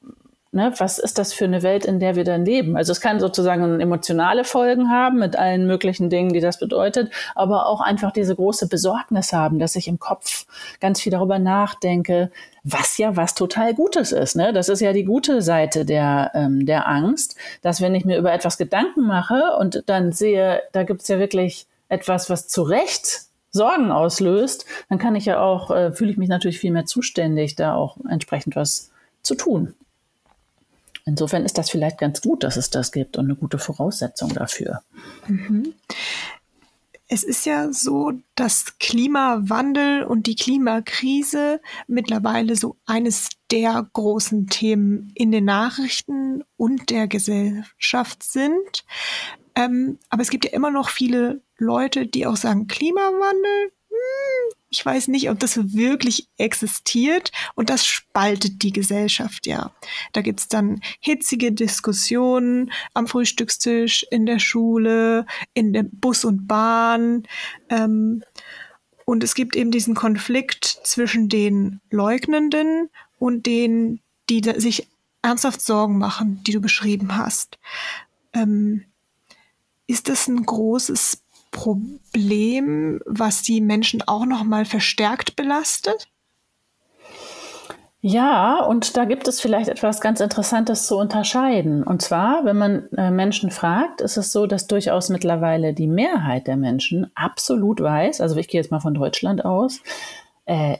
Ne, 0.57 0.73
was 0.79 0.97
ist 0.97 1.19
das 1.19 1.33
für 1.33 1.45
eine 1.45 1.61
Welt, 1.61 1.85
in 1.85 1.99
der 1.99 2.15
wir 2.15 2.23
dann 2.23 2.43
leben? 2.43 2.77
Also 2.77 2.91
es 2.91 2.99
kann 2.99 3.19
sozusagen 3.19 3.79
emotionale 3.79 4.43
Folgen 4.43 4.89
haben 4.89 5.19
mit 5.19 5.35
allen 5.35 5.67
möglichen 5.67 6.09
Dingen, 6.09 6.33
die 6.33 6.39
das 6.39 6.57
bedeutet, 6.57 7.11
aber 7.35 7.67
auch 7.67 7.79
einfach 7.79 8.11
diese 8.11 8.35
große 8.35 8.67
Besorgnis 8.67 9.33
haben, 9.33 9.59
dass 9.59 9.75
ich 9.75 9.87
im 9.87 9.99
Kopf 9.99 10.47
ganz 10.79 10.99
viel 10.99 11.11
darüber 11.11 11.37
nachdenke, 11.37 12.31
was 12.63 12.97
ja 12.97 13.15
was 13.15 13.35
total 13.35 13.75
Gutes 13.75 14.11
ist. 14.11 14.35
Ne? 14.35 14.51
Das 14.51 14.67
ist 14.67 14.79
ja 14.79 14.93
die 14.93 15.03
gute 15.03 15.43
Seite 15.43 15.85
der, 15.85 16.31
ähm, 16.33 16.65
der 16.65 16.87
Angst, 16.87 17.35
dass 17.61 17.79
wenn 17.79 17.93
ich 17.93 18.03
mir 18.03 18.17
über 18.17 18.33
etwas 18.33 18.57
Gedanken 18.57 19.05
mache 19.05 19.57
und 19.59 19.83
dann 19.85 20.11
sehe, 20.11 20.63
da 20.71 20.81
gibt's 20.81 21.07
ja 21.07 21.19
wirklich 21.19 21.67
etwas, 21.87 22.31
was 22.31 22.47
zu 22.47 22.63
Recht 22.63 23.27
Sorgen 23.51 23.91
auslöst, 23.91 24.65
dann 24.89 24.97
kann 24.97 25.15
ich 25.15 25.25
ja 25.25 25.39
auch, 25.39 25.69
äh, 25.69 25.91
fühle 25.91 26.09
ich 26.09 26.17
mich 26.17 26.29
natürlich 26.29 26.57
viel 26.57 26.71
mehr 26.71 26.85
zuständig, 26.85 27.55
da 27.55 27.75
auch 27.75 27.97
entsprechend 28.09 28.55
was 28.55 28.89
zu 29.21 29.35
tun. 29.35 29.75
Insofern 31.07 31.45
ist 31.45 31.57
das 31.57 31.69
vielleicht 31.69 31.97
ganz 31.97 32.21
gut, 32.21 32.43
dass 32.43 32.57
es 32.57 32.69
das 32.69 32.91
gibt 32.91 33.17
und 33.17 33.25
eine 33.25 33.35
gute 33.35 33.57
Voraussetzung 33.57 34.33
dafür. 34.33 34.81
Mhm. 35.27 35.73
Es 37.07 37.23
ist 37.23 37.45
ja 37.45 37.71
so, 37.71 38.11
dass 38.35 38.77
Klimawandel 38.79 40.03
und 40.03 40.27
die 40.27 40.35
Klimakrise 40.35 41.61
mittlerweile 41.87 42.57
so 42.57 42.75
eines 42.85 43.29
der 43.49 43.87
großen 43.93 44.47
Themen 44.47 45.13
in 45.15 45.31
den 45.31 45.45
Nachrichten 45.45 46.43
und 46.57 46.89
der 46.89 47.07
Gesellschaft 47.07 48.23
sind. 48.23 48.83
Ähm, 49.55 49.99
aber 50.09 50.21
es 50.21 50.29
gibt 50.29 50.43
ja 50.43 50.51
immer 50.51 50.71
noch 50.71 50.89
viele 50.89 51.41
Leute, 51.57 52.05
die 52.05 52.27
auch 52.27 52.35
sagen, 52.35 52.67
Klimawandel, 52.67 53.71
hm, 53.87 54.56
ich 54.69 54.85
weiß 54.85 55.07
nicht, 55.07 55.29
ob 55.29 55.39
das 55.39 55.73
wirklich 55.73 56.27
existiert 56.37 57.31
und 57.55 57.69
das 57.69 57.85
spaltet 57.85 58.63
die 58.63 58.73
Gesellschaft 58.73 59.47
ja. 59.47 59.71
Da 60.11 60.21
gibt's 60.21 60.47
dann 60.47 60.81
hitzige 60.99 61.51
Diskussionen 61.51 62.71
am 62.93 63.07
Frühstückstisch, 63.07 64.05
in 64.11 64.25
der 64.25 64.39
Schule, 64.39 65.25
in 65.53 65.71
der 65.71 65.83
Bus 65.83 66.25
und 66.25 66.47
Bahn. 66.47 67.23
Ähm, 67.69 68.23
und 69.05 69.23
es 69.23 69.35
gibt 69.35 69.55
eben 69.55 69.71
diesen 69.71 69.95
Konflikt 69.95 70.65
zwischen 70.83 71.29
den 71.29 71.79
Leugnenden 71.89 72.89
und 73.19 73.45
denen, 73.45 74.01
die 74.29 74.41
sich 74.57 74.89
ernsthaft 75.21 75.61
Sorgen 75.61 75.97
machen, 75.97 76.41
die 76.45 76.51
du 76.51 76.59
beschrieben 76.59 77.15
hast. 77.15 77.57
Ähm, 78.33 78.83
ist 79.87 80.09
das 80.09 80.27
ein 80.27 80.45
großes 80.45 81.23
Problem, 81.51 83.01
was 83.05 83.41
die 83.41 83.61
Menschen 83.61 84.01
auch 84.05 84.25
noch 84.25 84.43
mal 84.43 84.65
verstärkt 84.65 85.35
belastet? 85.35 86.07
Ja, 87.99 88.63
und 88.63 88.95
da 88.95 89.05
gibt 89.05 89.27
es 89.27 89.41
vielleicht 89.41 89.69
etwas 89.69 90.01
ganz 90.01 90.19
Interessantes 90.19 90.85
zu 90.85 90.97
unterscheiden. 90.97 91.83
Und 91.83 92.01
zwar, 92.01 92.45
wenn 92.45 92.57
man 92.57 92.87
äh, 92.93 93.09
Menschen 93.09 93.49
fragt, 93.49 94.01
ist 94.01 94.17
es 94.17 94.31
so, 94.31 94.45
dass 94.45 94.67
durchaus 94.67 95.09
mittlerweile 95.09 95.73
die 95.73 95.87
Mehrheit 95.87 96.45
der 96.47 96.57
Menschen 96.57 97.11
absolut 97.15 97.81
weiß, 97.81 98.21
also 98.21 98.37
ich 98.37 98.47
gehe 98.47 98.61
jetzt 98.61 98.71
mal 98.71 98.79
von 98.79 98.93
Deutschland 98.93 99.43
aus, 99.43 99.81
äh, 100.45 100.77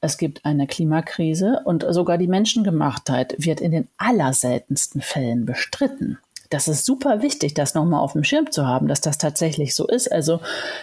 es 0.00 0.18
gibt 0.18 0.44
eine 0.44 0.66
Klimakrise 0.66 1.62
und 1.64 1.86
sogar 1.88 2.18
die 2.18 2.28
Menschengemachtheit 2.28 3.34
wird 3.38 3.60
in 3.60 3.70
den 3.70 3.88
allerseltensten 3.96 5.00
Fällen 5.00 5.44
bestritten 5.44 6.18
das 6.50 6.68
ist 6.68 6.84
super 6.84 7.22
wichtig, 7.22 7.54
das 7.54 7.74
nochmal 7.74 8.00
auf 8.00 8.12
dem 8.12 8.24
Schirm 8.24 8.50
zu 8.50 8.66
haben, 8.66 8.88
dass 8.88 9.00
das 9.00 9.18
tatsächlich 9.18 9.74
so 9.74 9.86
ist. 9.86 10.10
Also 10.10 10.40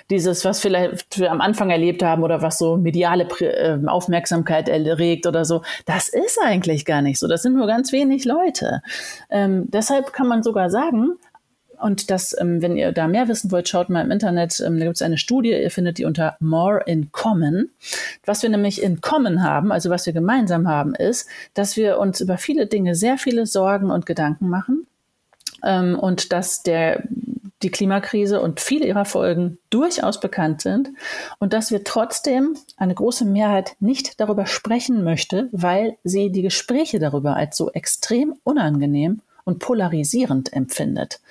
dieses, 0.10 0.46
was 0.46 0.60
vielleicht 0.60 1.20
wir 1.20 1.32
am 1.32 1.42
Anfang 1.42 1.70
erlebt 1.70 2.04
haben 2.04 2.24
oder 2.24 2.42
was 2.42 2.58
so 2.58 2.78
mediale 2.78 3.28
ähm, 3.40 3.90
Aufmerksamkeit 3.90 4.70
erregt 4.70 5.26
oder 5.26 5.46
so, 5.46 5.64
das 5.86 6.10
ist 6.10 6.40
eigentlich 6.44 6.86
gar 6.86 7.02
nicht 7.02 7.20
so. 7.20 7.28
Das 7.28 7.42
sind 7.42 7.56
nur 7.56 7.68
ganz 7.68 7.92
wenig 7.92 8.26
Leute. 8.26 8.82
Ähm, 9.30 9.66
deshalb 9.72 10.14
kann 10.14 10.28
man 10.28 10.44
sogar 10.44 10.70
sagen, 10.70 11.14
und 11.82 12.10
das, 12.10 12.36
ähm, 12.40 12.62
wenn 12.62 12.78
ihr 12.78 12.94
da 12.94 13.08
mehr 13.08 13.28
wissen 13.28 13.52
wollt, 13.52 13.68
schaut 13.68 13.90
mal 13.90 14.06
im 14.06 14.12
Internet. 14.12 14.62
Ähm, 14.66 14.80
da 14.80 14.86
gibt 14.86 14.96
es 14.96 15.02
eine 15.02 15.18
Studie, 15.18 15.52
ihr 15.52 15.72
findet 15.72 15.98
die 15.98 16.06
unter 16.06 16.38
More 16.40 16.82
in 16.86 17.12
Common. 17.12 17.70
Was 18.26 18.44
wir 18.44 18.50
nämlich 18.50 18.82
in 18.82 19.02
Common 19.02 19.44
haben, 19.44 19.72
also 19.72 19.90
was 19.90 20.06
wir 20.06 20.14
gemeinsam 20.14 20.70
haben, 20.70 20.96
ist, 20.96 21.28
dass 21.54 21.76
wir 21.76 22.00
uns 22.00 22.22
über 22.22 22.38
viele 22.38 22.68
Dinge 22.68 22.96
sehr 22.96 23.18
viele 23.18 23.46
Sorgen 23.46 23.92
und 23.92 24.06
Gedanken 24.06 24.48
machen 24.48 24.88
ähm, 25.66 25.98
und 26.00 26.32
dass 26.32 26.64
der 26.64 27.04
die 27.64 27.72
Klimakrise 27.72 28.42
und 28.42 28.60
viele 28.60 28.86
ihrer 28.86 29.06
Folgen 29.06 29.58
durchaus 29.70 30.20
bekannt 30.20 30.62
sind 30.62 30.92
und 31.40 31.54
dass 31.54 31.72
wir 31.72 31.84
trotzdem 31.84 32.58
eine 32.78 32.94
große 32.94 33.26
Mehrheit 33.26 33.76
nicht 33.80 34.20
darüber 34.20 34.46
sprechen 34.46 35.04
möchte, 35.04 35.50
weil 35.52 35.98
sie 36.04 36.32
die 36.32 36.42
Gespräche 36.42 37.00
darüber 37.00 37.36
als 37.36 37.58
so 37.58 37.72
extrem 37.72 38.36
unangenehm 38.44 39.22
und 39.46 39.60
polarisierend 39.60 40.52
empfindet. 40.54 41.22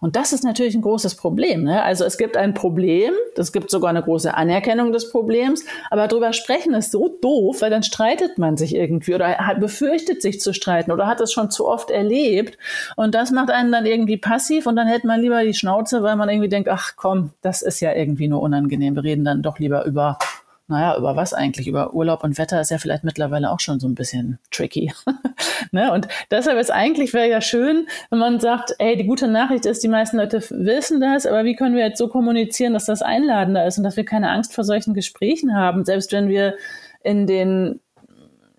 Und 0.00 0.14
das 0.14 0.32
ist 0.32 0.44
natürlich 0.44 0.76
ein 0.76 0.82
großes 0.82 1.16
Problem. 1.16 1.64
Ne? 1.64 1.82
Also 1.82 2.04
es 2.04 2.16
gibt 2.16 2.36
ein 2.36 2.54
Problem, 2.54 3.12
es 3.36 3.52
gibt 3.52 3.68
sogar 3.68 3.90
eine 3.90 4.02
große 4.02 4.32
Anerkennung 4.32 4.92
des 4.92 5.10
Problems, 5.10 5.64
aber 5.90 6.06
darüber 6.06 6.32
sprechen 6.32 6.72
ist 6.74 6.92
so 6.92 7.08
doof, 7.20 7.62
weil 7.62 7.70
dann 7.70 7.82
streitet 7.82 8.38
man 8.38 8.56
sich 8.56 8.76
irgendwie 8.76 9.14
oder 9.14 9.38
hat, 9.38 9.58
befürchtet 9.58 10.22
sich 10.22 10.40
zu 10.40 10.54
streiten 10.54 10.92
oder 10.92 11.08
hat 11.08 11.20
es 11.20 11.32
schon 11.32 11.50
zu 11.50 11.66
oft 11.66 11.90
erlebt. 11.90 12.56
Und 12.96 13.16
das 13.16 13.32
macht 13.32 13.50
einen 13.50 13.72
dann 13.72 13.86
irgendwie 13.86 14.18
passiv 14.18 14.66
und 14.66 14.76
dann 14.76 14.86
hält 14.86 15.02
man 15.02 15.20
lieber 15.20 15.42
die 15.42 15.54
Schnauze, 15.54 16.04
weil 16.04 16.14
man 16.14 16.28
irgendwie 16.28 16.48
denkt, 16.48 16.68
ach 16.68 16.92
komm, 16.94 17.30
das 17.42 17.60
ist 17.60 17.80
ja 17.80 17.92
irgendwie 17.92 18.28
nur 18.28 18.40
unangenehm. 18.40 18.94
Wir 18.94 19.02
reden 19.02 19.24
dann 19.24 19.42
doch 19.42 19.58
lieber 19.58 19.84
über 19.84 20.18
naja, 20.66 20.96
über 20.96 21.14
was 21.14 21.34
eigentlich? 21.34 21.68
Über 21.68 21.92
Urlaub 21.92 22.24
und 22.24 22.38
Wetter 22.38 22.60
ist 22.60 22.70
ja 22.70 22.78
vielleicht 22.78 23.04
mittlerweile 23.04 23.50
auch 23.50 23.60
schon 23.60 23.80
so 23.80 23.86
ein 23.86 23.94
bisschen 23.94 24.38
tricky. 24.50 24.92
ne? 25.72 25.92
Und 25.92 26.08
deshalb 26.30 26.58
ist 26.58 26.70
eigentlich 26.70 27.12
wäre 27.12 27.28
ja 27.28 27.42
schön, 27.42 27.86
wenn 28.10 28.18
man 28.18 28.40
sagt, 28.40 28.74
ey, 28.78 28.96
die 28.96 29.06
gute 29.06 29.28
Nachricht 29.28 29.66
ist, 29.66 29.82
die 29.82 29.88
meisten 29.88 30.16
Leute 30.16 30.42
wissen 30.50 31.00
das, 31.00 31.26
aber 31.26 31.44
wie 31.44 31.54
können 31.54 31.76
wir 31.76 31.84
jetzt 31.84 31.98
so 31.98 32.08
kommunizieren, 32.08 32.72
dass 32.72 32.86
das 32.86 33.02
einladender 33.02 33.66
ist 33.66 33.76
und 33.76 33.84
dass 33.84 33.96
wir 33.96 34.06
keine 34.06 34.30
Angst 34.30 34.54
vor 34.54 34.64
solchen 34.64 34.94
Gesprächen 34.94 35.54
haben, 35.54 35.84
selbst 35.84 36.12
wenn 36.12 36.28
wir 36.28 36.54
in 37.02 37.26
den, 37.26 37.80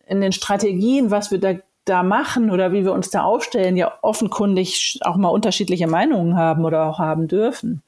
in 0.05 0.21
den 0.21 0.31
Strategien, 0.31 1.09
was 1.09 1.31
wir 1.31 1.39
da 1.39 1.55
da 1.85 2.01
machen 2.01 2.49
oder 2.49 2.71
wie 2.71 2.83
wir 2.83 2.93
uns 2.93 3.11
da 3.11 3.23
aufstellen, 3.23 3.77
ja 3.77 3.93
offenkundig 4.01 4.97
auch 5.01 5.17
mal 5.17 5.29
unterschiedliche 5.29 5.85
Meinungen 5.85 6.35
haben 6.35 6.65
oder 6.65 6.85
auch 6.85 6.97
haben 6.97 7.27
dürfen. 7.27 7.83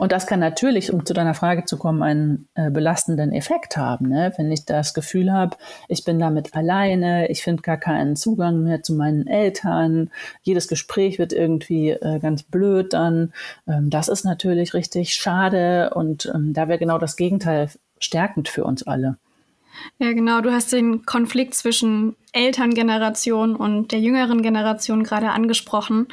Und 0.00 0.12
das 0.12 0.26
kann 0.26 0.40
natürlich, 0.40 0.94
um 0.94 1.04
zu 1.04 1.12
deiner 1.12 1.34
Frage 1.34 1.66
zu 1.66 1.76
kommen, 1.76 2.02
einen 2.02 2.48
äh, 2.54 2.70
belastenden 2.70 3.32
Effekt 3.32 3.76
haben. 3.76 4.08
Ne? 4.08 4.32
Wenn 4.38 4.50
ich 4.50 4.64
das 4.64 4.94
Gefühl 4.94 5.30
habe, 5.30 5.58
ich 5.88 6.04
bin 6.04 6.18
damit 6.18 6.54
alleine, 6.54 7.28
ich 7.28 7.42
finde 7.42 7.60
gar 7.60 7.76
keinen 7.76 8.16
Zugang 8.16 8.62
mehr 8.62 8.82
zu 8.82 8.94
meinen 8.94 9.26
Eltern, 9.26 10.10
jedes 10.40 10.68
Gespräch 10.68 11.18
wird 11.18 11.34
irgendwie 11.34 11.90
äh, 11.90 12.18
ganz 12.18 12.44
blöd 12.44 12.94
dann. 12.94 13.34
Ähm, 13.68 13.90
das 13.90 14.08
ist 14.08 14.24
natürlich 14.24 14.72
richtig 14.72 15.12
schade 15.12 15.90
und 15.94 16.32
ähm, 16.34 16.54
da 16.54 16.66
wäre 16.66 16.78
genau 16.78 16.96
das 16.96 17.16
Gegenteil 17.16 17.68
stärkend 17.98 18.48
für 18.48 18.64
uns 18.64 18.82
alle. 18.82 19.18
Ja, 19.98 20.14
genau. 20.14 20.40
Du 20.40 20.50
hast 20.50 20.72
den 20.72 21.04
Konflikt 21.04 21.52
zwischen 21.52 22.16
Elterngeneration 22.32 23.54
und 23.54 23.92
der 23.92 24.00
jüngeren 24.00 24.40
Generation 24.40 25.04
gerade 25.04 25.28
angesprochen. 25.28 26.08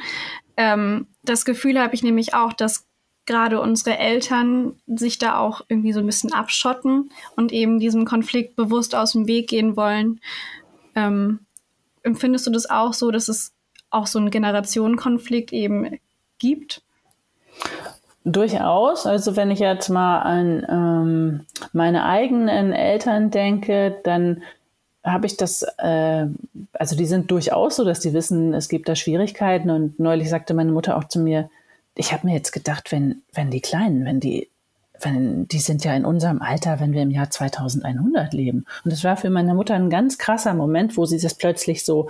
Ähm, 0.58 1.06
das 1.22 1.46
Gefühl 1.46 1.80
habe 1.80 1.94
ich 1.94 2.02
nämlich 2.02 2.34
auch, 2.34 2.52
dass 2.52 2.87
gerade 3.28 3.60
unsere 3.60 3.96
Eltern 3.98 4.74
sich 4.88 5.18
da 5.18 5.38
auch 5.38 5.60
irgendwie 5.68 5.92
so 5.92 6.00
ein 6.00 6.06
bisschen 6.06 6.32
abschotten 6.32 7.10
und 7.36 7.52
eben 7.52 7.78
diesem 7.78 8.04
Konflikt 8.04 8.56
bewusst 8.56 8.96
aus 8.96 9.12
dem 9.12 9.28
Weg 9.28 9.48
gehen 9.48 9.76
wollen. 9.76 10.20
Ähm, 10.96 11.40
empfindest 12.02 12.46
du 12.46 12.50
das 12.50 12.68
auch 12.68 12.94
so, 12.94 13.12
dass 13.12 13.28
es 13.28 13.52
auch 13.90 14.06
so 14.06 14.18
einen 14.18 14.30
Generationenkonflikt 14.30 15.52
eben 15.52 15.98
gibt? 16.38 16.82
Durchaus. 18.24 19.06
Also 19.06 19.36
wenn 19.36 19.50
ich 19.50 19.60
jetzt 19.60 19.88
mal 19.88 20.20
an 20.20 20.66
ähm, 20.68 21.46
meine 21.72 22.04
eigenen 22.04 22.72
Eltern 22.72 23.30
denke, 23.30 23.96
dann 24.04 24.42
habe 25.04 25.26
ich 25.26 25.36
das, 25.36 25.64
äh, 25.78 26.26
also 26.72 26.96
die 26.96 27.06
sind 27.06 27.30
durchaus 27.30 27.76
so, 27.76 27.84
dass 27.84 28.00
die 28.00 28.12
wissen, 28.12 28.52
es 28.54 28.68
gibt 28.68 28.88
da 28.88 28.96
Schwierigkeiten. 28.96 29.70
Und 29.70 29.98
neulich 29.98 30.28
sagte 30.28 30.54
meine 30.54 30.72
Mutter 30.72 30.96
auch 30.96 31.04
zu 31.04 31.20
mir, 31.20 31.48
ich 31.98 32.12
habe 32.12 32.26
mir 32.26 32.34
jetzt 32.34 32.52
gedacht, 32.52 32.92
wenn, 32.92 33.22
wenn 33.34 33.50
die 33.50 33.60
Kleinen, 33.60 34.04
wenn 34.04 34.20
die, 34.20 34.48
wenn, 35.00 35.48
die 35.48 35.58
sind 35.58 35.84
ja 35.84 35.94
in 35.94 36.04
unserem 36.04 36.40
Alter, 36.40 36.78
wenn 36.78 36.92
wir 36.92 37.02
im 37.02 37.10
Jahr 37.10 37.28
2100 37.28 38.32
leben. 38.32 38.66
Und 38.84 38.92
das 38.92 39.02
war 39.02 39.16
für 39.16 39.30
meine 39.30 39.54
Mutter 39.54 39.74
ein 39.74 39.90
ganz 39.90 40.16
krasser 40.16 40.54
Moment, 40.54 40.96
wo 40.96 41.06
sie 41.06 41.18
das 41.18 41.34
plötzlich 41.34 41.84
so, 41.84 42.08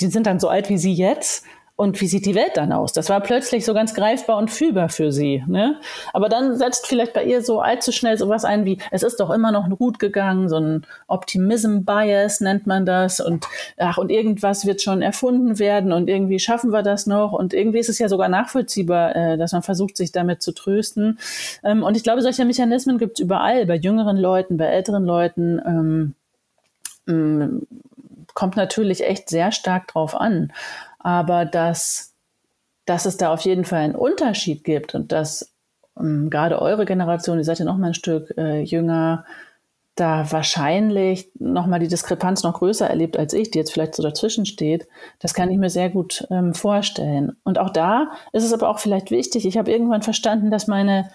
die 0.00 0.08
sind 0.08 0.26
dann 0.26 0.38
so 0.38 0.48
alt 0.48 0.68
wie 0.68 0.76
sie 0.76 0.92
jetzt 0.92 1.44
und 1.74 2.00
wie 2.00 2.06
sieht 2.06 2.26
die 2.26 2.34
Welt 2.34 2.52
dann 2.54 2.70
aus? 2.70 2.92
Das 2.92 3.08
war 3.08 3.20
plötzlich 3.20 3.64
so 3.64 3.72
ganz 3.72 3.94
greifbar 3.94 4.36
und 4.36 4.50
fühlbar 4.50 4.88
für 4.88 5.10
sie. 5.10 5.42
Ne? 5.46 5.80
Aber 6.12 6.28
dann 6.28 6.56
setzt 6.56 6.86
vielleicht 6.86 7.14
bei 7.14 7.24
ihr 7.24 7.42
so 7.42 7.60
allzu 7.60 7.92
schnell 7.92 8.18
sowas 8.18 8.44
ein 8.44 8.64
wie, 8.64 8.78
es 8.90 9.02
ist 9.02 9.18
doch 9.20 9.30
immer 9.30 9.52
noch 9.52 9.68
gut 9.78 9.98
gegangen, 9.98 10.48
so 10.48 10.56
ein 10.56 10.86
Optimism-Bias 11.08 12.40
nennt 12.40 12.66
man 12.66 12.84
das 12.84 13.20
und 13.20 13.46
ach, 13.78 13.96
und 13.96 14.10
irgendwas 14.10 14.66
wird 14.66 14.82
schon 14.82 15.00
erfunden 15.02 15.58
werden 15.58 15.92
und 15.92 16.08
irgendwie 16.08 16.38
schaffen 16.38 16.72
wir 16.72 16.82
das 16.82 17.06
noch 17.06 17.32
und 17.32 17.54
irgendwie 17.54 17.78
ist 17.78 17.88
es 17.88 17.98
ja 17.98 18.08
sogar 18.08 18.28
nachvollziehbar, 18.28 19.16
äh, 19.16 19.38
dass 19.38 19.52
man 19.52 19.62
versucht, 19.62 19.96
sich 19.96 20.12
damit 20.12 20.42
zu 20.42 20.52
trösten. 20.52 21.18
Ähm, 21.64 21.82
und 21.82 21.96
ich 21.96 22.04
glaube, 22.04 22.22
solche 22.22 22.44
Mechanismen 22.44 22.98
gibt 22.98 23.18
es 23.18 23.24
überall, 23.24 23.64
bei 23.66 23.76
jüngeren 23.76 24.18
Leuten, 24.18 24.56
bei 24.58 24.66
älteren 24.66 25.04
Leuten. 25.04 25.60
Ähm, 25.64 26.14
ähm, 27.08 27.66
kommt 28.34 28.56
natürlich 28.56 29.04
echt 29.04 29.28
sehr 29.28 29.52
stark 29.52 29.88
drauf 29.88 30.14
an 30.14 30.52
aber 31.02 31.44
dass, 31.44 32.14
dass 32.86 33.06
es 33.06 33.16
da 33.16 33.32
auf 33.32 33.42
jeden 33.42 33.64
Fall 33.64 33.80
einen 33.80 33.94
Unterschied 33.94 34.64
gibt 34.64 34.94
und 34.94 35.12
dass 35.12 35.54
ähm, 35.98 36.30
gerade 36.30 36.60
eure 36.60 36.84
Generation, 36.84 37.38
ihr 37.38 37.44
seid 37.44 37.58
ja 37.58 37.64
noch 37.64 37.76
mal 37.76 37.88
ein 37.88 37.94
Stück 37.94 38.32
äh, 38.36 38.60
jünger, 38.62 39.24
da 39.94 40.30
wahrscheinlich 40.32 41.30
noch 41.38 41.66
mal 41.66 41.78
die 41.78 41.88
Diskrepanz 41.88 42.42
noch 42.42 42.54
größer 42.54 42.88
erlebt 42.88 43.18
als 43.18 43.34
ich, 43.34 43.50
die 43.50 43.58
jetzt 43.58 43.72
vielleicht 43.72 43.94
so 43.94 44.02
dazwischen 44.02 44.46
steht. 44.46 44.88
Das 45.18 45.34
kann 45.34 45.50
ich 45.50 45.58
mir 45.58 45.68
sehr 45.68 45.90
gut 45.90 46.26
ähm, 46.30 46.54
vorstellen. 46.54 47.36
Und 47.44 47.58
auch 47.58 47.70
da 47.70 48.10
ist 48.32 48.44
es 48.44 48.54
aber 48.54 48.70
auch 48.70 48.78
vielleicht 48.78 49.10
wichtig. 49.10 49.46
Ich 49.46 49.58
habe 49.58 49.70
irgendwann 49.70 50.02
verstanden, 50.02 50.50
dass 50.50 50.66
meine 50.66 51.10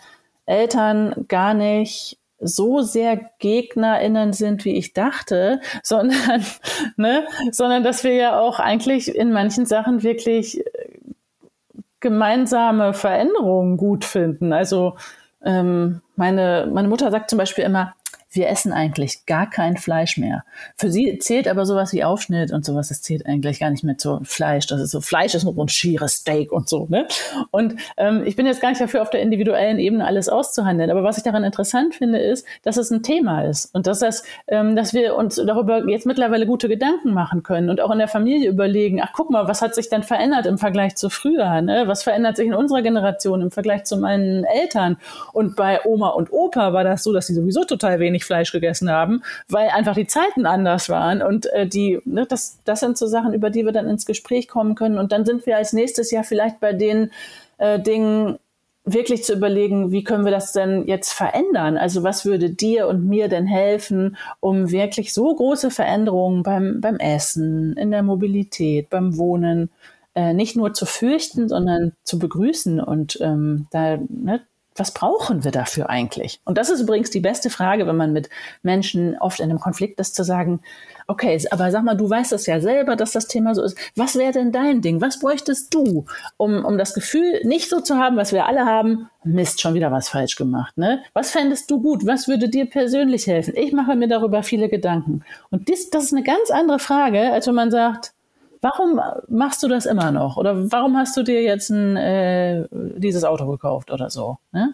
Eltern 0.46 1.26
gar 1.28 1.56
nicht 1.56 2.20
so 2.40 2.82
sehr 2.82 3.20
GegnerInnen 3.40 4.34
sind, 4.34 4.66
wie 4.66 4.76
ich 4.76 4.94
dachte, 4.94 5.60
sondern, 5.84 6.46
ne, 6.98 7.26
sondern 7.52 7.84
dass 7.84 8.04
wir 8.04 8.14
ja 8.14 8.40
auch 8.40 8.60
eigentlich 8.60 9.14
in 9.14 9.32
manchen 9.32 9.66
Sachen 9.66 10.04
wirklich 10.04 10.60
äh, 10.60 10.64
gemeinsame 12.00 12.94
Veränderungen 12.94 13.78
gut 13.78 14.06
finden. 14.06 14.54
Also 14.54 14.96
ähm, 15.44 16.02
meine, 16.16 16.70
meine 16.72 16.88
Mutter 16.88 17.10
sagt 17.12 17.30
zum 17.30 17.40
Beispiel 17.40 17.64
immer, 17.64 17.96
wir 18.38 18.48
essen 18.48 18.72
eigentlich 18.72 19.26
gar 19.26 19.50
kein 19.50 19.78
Fleisch 19.78 20.18
mehr. 20.18 20.44
Für 20.76 20.90
sie 20.90 21.18
zählt 21.20 21.48
aber 21.48 21.66
sowas 21.66 21.92
wie 21.94 22.04
Aufschnitt 22.04 22.52
und 22.52 22.64
sowas, 22.66 22.90
das 22.90 23.02
zählt 23.02 23.26
eigentlich 23.26 23.60
gar 23.60 23.70
nicht 23.70 23.84
mehr 23.84 23.98
zu 23.98 24.22
Fleisch. 24.24 24.68
Das 24.68 24.80
ist 24.80 24.92
so, 24.92 25.02
Fleisch 25.02 25.36
ist 25.36 25.44
nur 25.44 25.58
ein 25.58 25.70
schieres 25.70 26.14
Steak 26.14 26.52
und 26.52 26.70
so. 26.70 26.88
Ne? 26.90 27.08
Und 27.52 27.76
ähm, 27.98 28.24
ich 28.26 28.36
bin 28.36 28.46
jetzt 28.46 28.62
gar 28.62 28.70
nicht 28.70 28.82
dafür, 28.82 29.02
auf 29.02 29.10
der 29.10 29.22
individuellen 29.22 29.80
Ebene 29.80 30.06
alles 30.06 30.30
auszuhandeln. 30.30 30.90
Aber 30.92 31.04
was 31.04 31.18
ich 31.18 31.24
daran 31.24 31.44
interessant 31.44 31.96
finde, 31.96 32.20
ist, 32.20 32.46
dass 32.64 32.78
es 32.78 32.92
ein 32.92 33.04
Thema 33.04 33.42
ist 33.42 33.74
und 33.74 33.88
dass, 33.88 34.00
das, 34.00 34.24
ähm, 34.48 34.76
dass 34.76 34.94
wir 34.94 35.16
uns 35.16 35.36
darüber 35.36 35.88
jetzt 35.90 36.06
mittlerweile 36.06 36.46
gute 36.46 36.70
Gedanken 36.70 37.14
machen 37.14 37.44
können 37.44 37.70
und 37.70 37.82
auch 37.82 37.92
in 37.92 38.00
der 38.00 38.08
Familie 38.08 38.50
überlegen, 38.50 39.02
ach 39.02 39.12
guck 39.14 39.30
mal, 39.30 39.48
was 39.48 39.62
hat 39.62 39.76
sich 39.76 39.90
denn 39.90 40.04
verändert 40.04 40.46
im 40.46 40.58
Vergleich 40.58 40.96
zu 40.96 41.10
früher? 41.10 41.62
Ne? 41.62 41.84
Was 41.88 42.04
verändert 42.04 42.38
sich 42.38 42.48
in 42.48 42.54
unserer 42.54 42.82
Generation 42.82 43.42
im 43.42 43.52
Vergleich 43.52 43.84
zu 43.86 43.98
meinen 43.98 44.44
Eltern? 44.44 44.98
Und 45.34 45.56
bei 45.56 45.84
Oma 45.86 46.10
und 46.10 46.32
Opa 46.32 46.74
war 46.74 46.84
das 46.84 47.04
so, 47.04 47.14
dass 47.14 47.28
sie 47.28 47.34
sowieso 47.34 47.64
total 47.64 48.00
wenig 48.00 48.26
Fleisch 48.28 48.52
gegessen 48.52 48.92
haben, 48.92 49.24
weil 49.50 49.70
einfach 49.70 49.96
die 49.96 50.08
Zeiten 50.08 50.46
anders 50.46 50.90
waren. 50.90 51.22
Und 51.24 51.48
äh, 51.48 51.66
die, 51.66 52.00
ne, 52.06 52.28
das, 52.28 52.60
das 52.66 52.82
sind 52.82 52.98
so 52.98 53.08
Sachen, 53.08 53.34
über 53.34 53.50
die 53.50 53.66
wir 53.66 53.72
dann 53.72 53.90
ins 53.90 54.06
Gespräch 54.06 54.48
kommen 54.48 54.76
können. 54.76 55.00
Und 55.00 55.12
dann 55.12 55.26
sind 55.26 55.46
wir 55.46 55.58
als 55.58 55.74
nächstes 55.74 56.12
Jahr 56.12 56.24
vielleicht 56.24 56.60
bei 56.60 56.74
den 56.74 57.12
äh, 57.58 57.80
Dingen 57.80 58.38
wirklich 58.88 59.24
zu 59.24 59.34
überlegen, 59.34 59.92
wie 59.92 60.04
können 60.04 60.24
wir 60.24 60.32
das 60.32 60.54
denn 60.54 60.88
jetzt 60.88 61.12
verändern? 61.12 61.78
Also 61.78 62.04
was 62.04 62.26
würde 62.26 62.50
dir 62.50 62.88
und 62.88 63.06
mir 63.06 63.28
denn 63.28 63.46
helfen, 63.46 64.16
um 64.40 64.72
wirklich 64.72 65.14
so 65.14 65.36
große 65.36 65.72
Veränderungen 65.72 66.42
beim, 66.42 66.80
beim 66.80 66.96
Essen, 66.98 67.76
in 67.76 67.92
der 67.92 68.04
Mobilität, 68.04 68.90
beim 68.90 69.18
Wohnen 69.18 69.70
äh, 70.16 70.34
nicht 70.34 70.56
nur 70.56 70.74
zu 70.74 70.86
fürchten, 70.86 71.50
sondern 71.50 71.94
zu 72.04 72.18
begrüßen 72.18 72.80
und 72.80 73.20
ähm, 73.22 73.68
da 73.72 73.98
ne, 74.10 74.42
was 74.78 74.92
brauchen 74.92 75.44
wir 75.44 75.52
dafür 75.52 75.90
eigentlich? 75.90 76.40
Und 76.46 76.58
das 76.58 76.70
ist 76.70 76.82
übrigens 76.82 77.10
die 77.10 77.20
beste 77.20 77.50
Frage, 77.50 77.88
wenn 77.88 77.98
man 77.98 78.14
mit 78.14 78.30
Menschen 78.64 79.18
oft 79.20 79.40
in 79.40 79.50
einem 79.50 79.60
Konflikt 79.60 80.00
ist, 80.00 80.16
zu 80.16 80.24
sagen, 80.24 80.62
okay, 81.08 81.40
aber 81.52 81.72
sag 81.72 81.84
mal, 81.84 81.96
du 81.96 82.10
weißt 82.10 82.32
das 82.32 82.46
ja 82.46 82.60
selber, 82.60 82.96
dass 82.96 83.12
das 83.12 83.28
Thema 83.28 83.56
so 83.56 83.64
ist. 83.64 83.78
Was 83.96 84.16
wäre 84.16 84.32
denn 84.32 84.52
dein 84.52 84.82
Ding? 84.82 85.02
Was 85.02 85.20
bräuchtest 85.20 85.74
du, 85.74 86.06
um, 86.38 86.64
um 86.66 86.78
das 86.78 86.94
Gefühl 86.94 87.42
nicht 87.44 87.70
so 87.70 87.82
zu 87.82 87.98
haben, 87.98 88.18
was 88.18 88.34
wir 88.34 88.46
alle 88.46 88.66
haben, 88.66 89.10
Mist, 89.24 89.62
schon 89.62 89.74
wieder 89.74 89.92
was 89.92 90.10
falsch 90.10 90.36
gemacht. 90.36 90.78
Ne? 90.78 91.04
Was 91.14 91.32
fändest 91.32 91.70
du 91.70 91.82
gut? 91.82 92.06
Was 92.06 92.28
würde 92.28 92.50
dir 92.50 92.66
persönlich 92.66 93.28
helfen? 93.28 93.56
Ich 93.58 93.74
mache 93.74 93.96
mir 93.96 94.08
darüber 94.08 94.42
viele 94.42 94.70
Gedanken. 94.70 95.24
Und 95.50 95.68
dies, 95.68 95.90
das 95.90 96.06
ist 96.06 96.14
eine 96.14 96.24
ganz 96.24 96.50
andere 96.50 96.80
Frage, 96.80 97.34
als 97.34 97.48
wenn 97.48 97.56
man 97.56 97.72
sagt, 97.72 98.14
Warum 98.62 99.00
machst 99.28 99.62
du 99.64 99.68
das 99.68 99.86
immer 99.86 100.12
noch? 100.12 100.38
Oder 100.38 100.72
warum 100.72 100.98
hast 100.98 101.16
du 101.16 101.24
dir 101.24 101.42
jetzt 101.44 101.70
ein, 101.70 101.96
äh, 101.96 102.66
dieses 102.72 103.24
Auto 103.24 103.48
gekauft 103.48 103.92
oder 103.92 104.10
so? 104.10 104.38
Ne? 104.52 104.74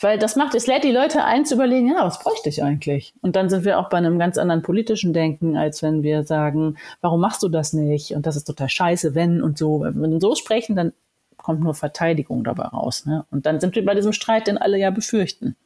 Weil 0.00 0.18
das 0.18 0.36
macht, 0.36 0.54
es 0.54 0.66
lädt 0.66 0.84
die 0.84 0.90
Leute 0.90 1.24
ein 1.24 1.46
zu 1.46 1.54
überlegen, 1.54 1.88
ja, 1.88 2.04
was 2.04 2.18
bräuchte 2.18 2.48
ich 2.48 2.62
eigentlich? 2.62 3.14
Und 3.22 3.36
dann 3.36 3.48
sind 3.48 3.64
wir 3.64 3.78
auch 3.78 3.88
bei 3.88 3.98
einem 3.98 4.18
ganz 4.18 4.36
anderen 4.38 4.62
politischen 4.62 5.12
Denken, 5.12 5.56
als 5.56 5.82
wenn 5.82 6.02
wir 6.02 6.24
sagen, 6.24 6.76
warum 7.00 7.20
machst 7.20 7.42
du 7.42 7.48
das 7.48 7.72
nicht? 7.72 8.12
Und 8.14 8.26
das 8.26 8.36
ist 8.36 8.44
total 8.44 8.68
scheiße, 8.68 9.14
wenn 9.14 9.40
und 9.40 9.56
so. 9.56 9.80
Wenn 9.80 10.12
wir 10.12 10.20
so 10.20 10.34
sprechen, 10.34 10.74
dann 10.74 10.92
kommt 11.36 11.60
nur 11.60 11.74
Verteidigung 11.74 12.42
dabei 12.42 12.64
raus. 12.64 13.06
Ne? 13.06 13.24
Und 13.30 13.46
dann 13.46 13.60
sind 13.60 13.76
wir 13.76 13.84
bei 13.84 13.94
diesem 13.94 14.12
Streit, 14.12 14.48
den 14.48 14.58
alle 14.58 14.78
ja 14.78 14.90
befürchten. 14.90 15.56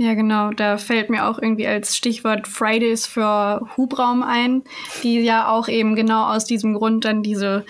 Ja, 0.00 0.14
genau. 0.14 0.50
Da 0.52 0.78
fällt 0.78 1.10
mir 1.10 1.28
auch 1.28 1.40
irgendwie 1.40 1.66
als 1.66 1.96
Stichwort 1.96 2.46
Fridays 2.46 3.04
für 3.04 3.66
Hubraum 3.76 4.22
ein, 4.22 4.62
die 5.02 5.18
ja 5.18 5.50
auch 5.50 5.66
eben 5.66 5.96
genau 5.96 6.32
aus 6.32 6.44
diesem 6.44 6.74
Grund 6.74 7.04
dann 7.04 7.24
diese, 7.24 7.66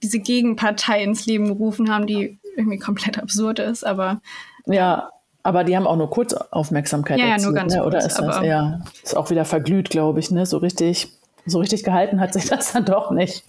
diese 0.00 0.20
Gegenpartei 0.20 1.02
ins 1.02 1.26
Leben 1.26 1.48
gerufen 1.48 1.92
haben, 1.92 2.06
die 2.06 2.38
irgendwie 2.56 2.78
komplett 2.78 3.18
absurd 3.18 3.58
ist, 3.58 3.84
aber. 3.84 4.20
Ja, 4.66 5.10
aber 5.42 5.64
die 5.64 5.76
haben 5.76 5.88
auch 5.88 5.96
nur 5.96 6.08
kurz 6.08 6.34
Aufmerksamkeit. 6.34 7.18
Ja, 7.18 7.26
ja 7.26 7.38
nur 7.38 7.52
ganz 7.52 7.74
ne? 7.74 7.80
kurz. 7.80 7.94
Oder 7.94 8.06
ist 8.06 8.16
das, 8.16 8.44
ja, 8.44 8.80
ist 9.02 9.16
auch 9.16 9.30
wieder 9.30 9.44
verglüht, 9.44 9.90
glaube 9.90 10.20
ich, 10.20 10.30
ne? 10.30 10.46
So 10.46 10.58
richtig, 10.58 11.08
so 11.46 11.58
richtig 11.58 11.82
gehalten 11.82 12.20
hat 12.20 12.32
sich 12.32 12.46
das 12.46 12.72
dann 12.72 12.84
doch 12.84 13.10
nicht. 13.10 13.42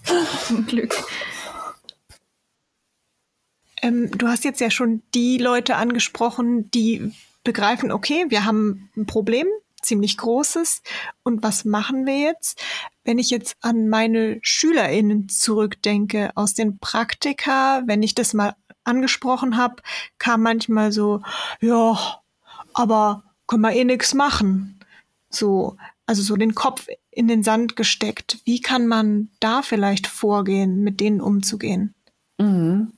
Zum 0.44 0.66
Glück. 0.66 0.96
Ähm, 3.80 4.10
du 4.18 4.26
hast 4.26 4.44
jetzt 4.44 4.60
ja 4.60 4.72
schon 4.72 5.02
die 5.14 5.38
Leute 5.38 5.76
angesprochen, 5.76 6.68
die 6.72 7.12
begreifen, 7.44 7.92
okay, 7.92 8.26
wir 8.28 8.44
haben 8.44 8.90
ein 8.96 9.06
Problem, 9.06 9.46
ziemlich 9.82 10.16
großes. 10.16 10.82
Und 11.22 11.42
was 11.42 11.64
machen 11.64 12.06
wir 12.06 12.18
jetzt? 12.18 12.62
Wenn 13.04 13.18
ich 13.18 13.30
jetzt 13.30 13.56
an 13.60 13.88
meine 13.88 14.38
SchülerInnen 14.42 15.28
zurückdenke 15.28 16.30
aus 16.34 16.54
den 16.54 16.78
Praktika, 16.78 17.82
wenn 17.86 18.02
ich 18.02 18.14
das 18.14 18.34
mal 18.34 18.54
angesprochen 18.84 19.56
habe, 19.56 19.76
kam 20.18 20.42
manchmal 20.42 20.92
so, 20.92 21.22
ja, 21.60 22.20
aber 22.74 23.24
können 23.46 23.62
wir 23.62 23.72
eh 23.72 23.84
nichts 23.84 24.14
machen. 24.14 24.80
So, 25.28 25.76
also 26.06 26.22
so 26.22 26.36
den 26.36 26.54
Kopf 26.54 26.88
in 27.10 27.28
den 27.28 27.42
Sand 27.42 27.76
gesteckt. 27.76 28.38
Wie 28.44 28.60
kann 28.60 28.86
man 28.86 29.30
da 29.40 29.62
vielleicht 29.62 30.06
vorgehen, 30.06 30.80
mit 30.82 31.00
denen 31.00 31.20
umzugehen? 31.20 31.94
Mhm. 32.38 32.92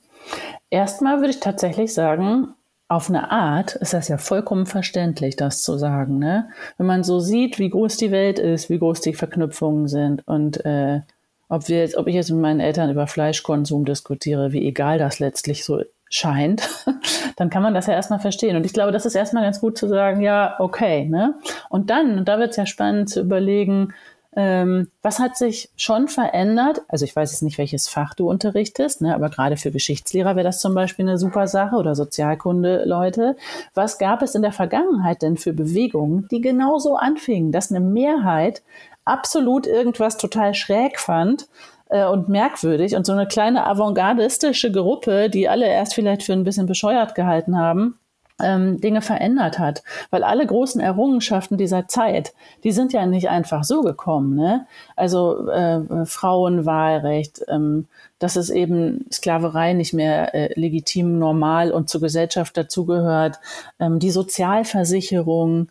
Erstmal 0.69 1.17
würde 1.17 1.31
ich 1.31 1.39
tatsächlich 1.39 1.93
sagen, 1.93 2.53
auf 2.93 3.09
eine 3.09 3.31
Art 3.31 3.75
ist 3.75 3.93
das 3.93 4.07
ja 4.07 4.17
vollkommen 4.17 4.67
verständlich, 4.67 5.35
das 5.35 5.63
zu 5.63 5.77
sagen. 5.77 6.19
Ne? 6.19 6.49
Wenn 6.77 6.85
man 6.85 7.03
so 7.03 7.19
sieht, 7.19 7.57
wie 7.57 7.69
groß 7.69 7.97
die 7.97 8.11
Welt 8.11 8.37
ist, 8.37 8.69
wie 8.69 8.77
groß 8.77 9.01
die 9.01 9.15
Verknüpfungen 9.15 9.87
sind 9.87 10.27
und 10.27 10.63
äh, 10.63 11.01
ob, 11.49 11.67
wir 11.67 11.79
jetzt, 11.79 11.97
ob 11.97 12.07
ich 12.07 12.15
jetzt 12.15 12.29
mit 12.29 12.39
meinen 12.39 12.59
Eltern 12.59 12.91
über 12.91 13.07
Fleischkonsum 13.07 13.85
diskutiere, 13.85 14.51
wie 14.51 14.67
egal 14.67 14.99
das 14.99 15.19
letztlich 15.19 15.65
so 15.65 15.81
scheint, 16.09 16.69
dann 17.35 17.49
kann 17.49 17.63
man 17.63 17.73
das 17.73 17.87
ja 17.87 17.93
erstmal 17.93 18.19
verstehen. 18.19 18.55
Und 18.55 18.65
ich 18.65 18.73
glaube, 18.73 18.91
das 18.91 19.07
ist 19.07 19.15
erstmal 19.15 19.43
ganz 19.43 19.59
gut 19.59 19.75
zu 19.75 19.87
sagen, 19.87 20.21
ja, 20.21 20.55
okay. 20.59 21.05
Ne? 21.05 21.33
Und 21.69 21.89
dann, 21.89 22.19
und 22.19 22.27
da 22.27 22.37
wird 22.37 22.51
es 22.51 22.57
ja 22.57 22.67
spannend 22.67 23.09
zu 23.09 23.21
überlegen, 23.21 23.93
ähm, 24.35 24.89
was 25.01 25.19
hat 25.19 25.37
sich 25.37 25.69
schon 25.75 26.07
verändert? 26.07 26.81
Also 26.87 27.05
ich 27.05 27.15
weiß 27.15 27.31
jetzt 27.31 27.43
nicht, 27.43 27.57
welches 27.57 27.87
Fach 27.87 28.13
du 28.13 28.29
unterrichtest, 28.29 29.01
ne, 29.01 29.13
aber 29.13 29.29
gerade 29.29 29.57
für 29.57 29.71
Geschichtslehrer 29.71 30.35
wäre 30.35 30.45
das 30.45 30.59
zum 30.59 30.73
Beispiel 30.73 31.07
eine 31.07 31.17
super 31.17 31.47
Sache 31.47 31.75
oder 31.75 31.95
Sozialkunde-Leute. 31.95 33.35
Was 33.73 33.97
gab 33.97 34.21
es 34.21 34.35
in 34.35 34.41
der 34.41 34.51
Vergangenheit 34.51 35.21
denn 35.21 35.37
für 35.37 35.53
Bewegungen, 35.53 36.27
die 36.31 36.41
genauso 36.41 36.95
anfingen, 36.95 37.51
dass 37.51 37.71
eine 37.71 37.79
Mehrheit 37.79 38.63
absolut 39.05 39.67
irgendwas 39.67 40.17
total 40.17 40.53
schräg 40.53 40.99
fand 40.99 41.47
äh, 41.89 42.05
und 42.05 42.29
merkwürdig 42.29 42.95
und 42.95 43.05
so 43.05 43.13
eine 43.13 43.27
kleine 43.27 43.65
avantgardistische 43.67 44.71
Gruppe, 44.71 45.29
die 45.29 45.47
alle 45.47 45.67
erst 45.67 45.93
vielleicht 45.93 46.23
für 46.23 46.33
ein 46.33 46.43
bisschen 46.43 46.65
bescheuert 46.65 47.15
gehalten 47.15 47.57
haben, 47.57 47.99
ähm, 48.41 48.79
Dinge 48.79 49.01
verändert 49.01 49.59
hat. 49.59 49.83
Weil 50.09 50.23
alle 50.23 50.45
großen 50.45 50.81
Errungenschaften 50.81 51.57
dieser 51.57 51.87
Zeit, 51.87 52.33
die 52.63 52.71
sind 52.71 52.93
ja 52.93 53.05
nicht 53.05 53.29
einfach 53.29 53.63
so 53.63 53.81
gekommen. 53.81 54.35
Ne? 54.35 54.65
Also 54.95 55.49
äh, 55.49 56.05
Frauenwahlrecht, 56.05 57.41
ähm, 57.47 57.87
dass 58.19 58.35
es 58.35 58.49
eben 58.49 59.05
Sklaverei 59.11 59.73
nicht 59.73 59.93
mehr 59.93 60.33
äh, 60.33 60.59
legitim, 60.59 61.19
normal 61.19 61.71
und 61.71 61.89
zur 61.89 62.01
Gesellschaft 62.01 62.55
dazugehört, 62.57 63.39
ähm, 63.79 63.99
die 63.99 64.11
Sozialversicherung, 64.11 65.69